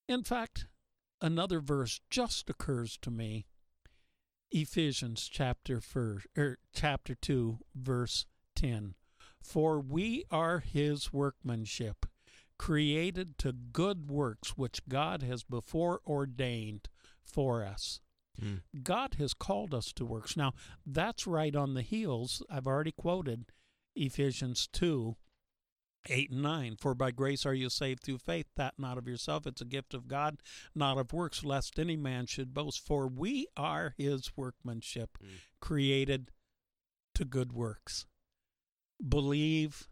In 0.07 0.23
fact, 0.23 0.67
another 1.21 1.59
verse 1.59 2.01
just 2.09 2.49
occurs 2.49 2.97
to 3.01 3.11
me. 3.11 3.45
Ephesians 4.51 5.29
chapter 5.31 5.79
first, 5.79 6.27
er, 6.37 6.57
chapter 6.73 7.15
2 7.15 7.59
verse 7.75 8.25
10. 8.55 8.95
For 9.41 9.79
we 9.79 10.23
are 10.31 10.59
his 10.59 11.11
workmanship, 11.11 12.05
created 12.57 13.37
to 13.39 13.51
good 13.51 14.09
works 14.09 14.51
which 14.57 14.87
God 14.87 15.23
has 15.23 15.43
before 15.43 16.01
ordained 16.05 16.89
for 17.23 17.63
us. 17.63 17.99
Mm. 18.39 18.61
God 18.83 19.15
has 19.15 19.33
called 19.33 19.73
us 19.73 19.91
to 19.93 20.05
works. 20.05 20.37
Now, 20.37 20.53
that's 20.85 21.27
right 21.27 21.55
on 21.55 21.73
the 21.73 21.81
heels. 21.81 22.43
I've 22.49 22.67
already 22.67 22.91
quoted 22.91 23.45
Ephesians 23.95 24.67
2 24.71 25.15
8 26.09 26.31
and 26.31 26.41
9. 26.41 26.75
For 26.77 26.95
by 26.95 27.11
grace 27.11 27.45
are 27.45 27.53
you 27.53 27.69
saved 27.69 28.01
through 28.03 28.17
faith, 28.17 28.47
that 28.55 28.73
not 28.79 28.97
of 28.97 29.07
yourself. 29.07 29.45
It's 29.45 29.61
a 29.61 29.65
gift 29.65 29.93
of 29.93 30.07
God, 30.07 30.41
not 30.73 30.97
of 30.97 31.13
works, 31.13 31.43
lest 31.43 31.77
any 31.77 31.95
man 31.95 32.25
should 32.25 32.53
boast. 32.55 32.79
For 32.83 33.07
we 33.07 33.47
are 33.55 33.93
his 33.97 34.35
workmanship, 34.35 35.17
Mm. 35.21 35.27
created 35.59 36.31
to 37.13 37.25
good 37.25 37.53
works. 37.53 38.07
Believe 39.07 39.87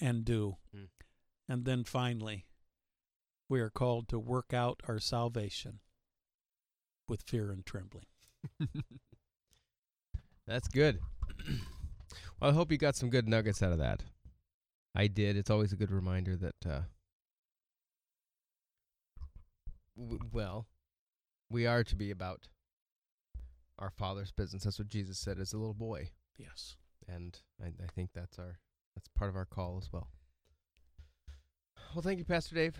and 0.00 0.24
do. 0.24 0.56
Mm. 0.76 0.88
And 1.48 1.64
then 1.64 1.84
finally, 1.84 2.46
we 3.48 3.60
are 3.60 3.70
called 3.70 4.08
to 4.08 4.18
work 4.18 4.52
out 4.52 4.80
our 4.88 4.98
salvation 4.98 5.80
with 7.08 7.22
fear 7.22 7.50
and 7.50 7.64
trembling. 7.64 8.06
That's 10.46 10.68
good. 10.68 10.98
well, 12.40 12.50
I 12.50 12.52
hope 12.52 12.72
you 12.72 12.78
got 12.78 12.96
some 12.96 13.10
good 13.10 13.28
nuggets 13.28 13.62
out 13.62 13.72
of 13.72 13.78
that. 13.78 14.02
I 14.94 15.06
did. 15.06 15.36
It's 15.36 15.50
always 15.50 15.72
a 15.72 15.76
good 15.76 15.90
reminder 15.90 16.36
that, 16.36 16.66
uh, 16.68 16.80
w- 19.96 20.20
well, 20.32 20.66
we 21.50 21.66
are 21.66 21.84
to 21.84 21.96
be 21.96 22.10
about 22.10 22.48
our 23.78 23.90
Father's 23.90 24.32
business. 24.32 24.64
That's 24.64 24.78
what 24.78 24.88
Jesus 24.88 25.18
said 25.18 25.38
as 25.38 25.52
a 25.52 25.58
little 25.58 25.74
boy, 25.74 26.10
Yes. 26.36 26.76
And 27.08 27.38
I, 27.62 27.68
I 27.68 27.86
think 27.94 28.10
that's 28.14 28.38
our 28.38 28.58
that's 28.94 29.08
part 29.16 29.30
of 29.30 29.36
our 29.36 29.46
call 29.46 29.78
as 29.80 29.92
well. 29.92 30.08
Well, 31.94 32.02
thank 32.02 32.18
you, 32.18 32.24
Pastor 32.24 32.54
Dave. 32.54 32.78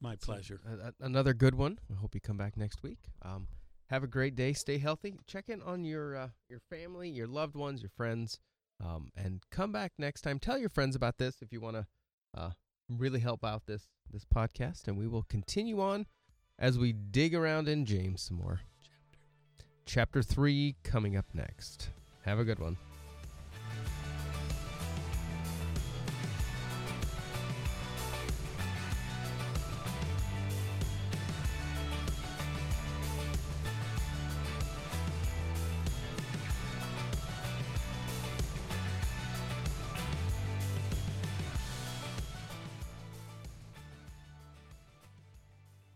My 0.00 0.14
It's 0.14 0.24
pleasure. 0.24 0.60
a- 0.66 0.88
a- 0.88 0.94
another 1.04 1.34
good 1.34 1.54
one. 1.54 1.78
I 1.90 1.94
hope 1.96 2.14
you 2.14 2.20
come 2.20 2.36
back 2.38 2.56
next 2.56 2.82
week. 2.82 2.98
Um, 3.22 3.48
have 3.90 4.02
a 4.02 4.06
great 4.06 4.34
day. 4.34 4.52
Stay 4.54 4.78
healthy. 4.78 5.18
Check 5.26 5.48
in 5.48 5.60
on 5.62 5.84
your 5.84 6.16
uh, 6.16 6.28
your 6.48 6.60
family, 6.70 7.10
your 7.10 7.26
loved 7.26 7.54
ones, 7.56 7.82
your 7.82 7.90
friends, 7.90 8.38
um, 8.82 9.10
and 9.16 9.42
come 9.50 9.72
back 9.72 9.92
next 9.98 10.22
time. 10.22 10.38
Tell 10.38 10.56
your 10.58 10.68
friends 10.70 10.96
about 10.96 11.18
this 11.18 11.42
if 11.42 11.52
you 11.52 11.60
want 11.60 11.76
to 11.76 11.86
uh, 12.34 12.50
really 12.88 13.20
help 13.20 13.44
out 13.44 13.66
this 13.66 13.88
this 14.10 14.24
podcast, 14.24 14.88
and 14.88 14.96
we 14.96 15.06
will 15.06 15.24
continue 15.24 15.80
on 15.80 16.06
as 16.58 16.78
we 16.78 16.92
dig 16.92 17.34
around 17.34 17.68
in 17.68 17.84
James 17.84 18.22
some 18.22 18.36
more. 18.38 18.60
Chapter 19.86 20.22
three 20.22 20.76
coming 20.82 21.16
up 21.16 21.26
next. 21.34 21.90
Have 22.24 22.38
a 22.38 22.44
good 22.44 22.58
one. 22.60 22.76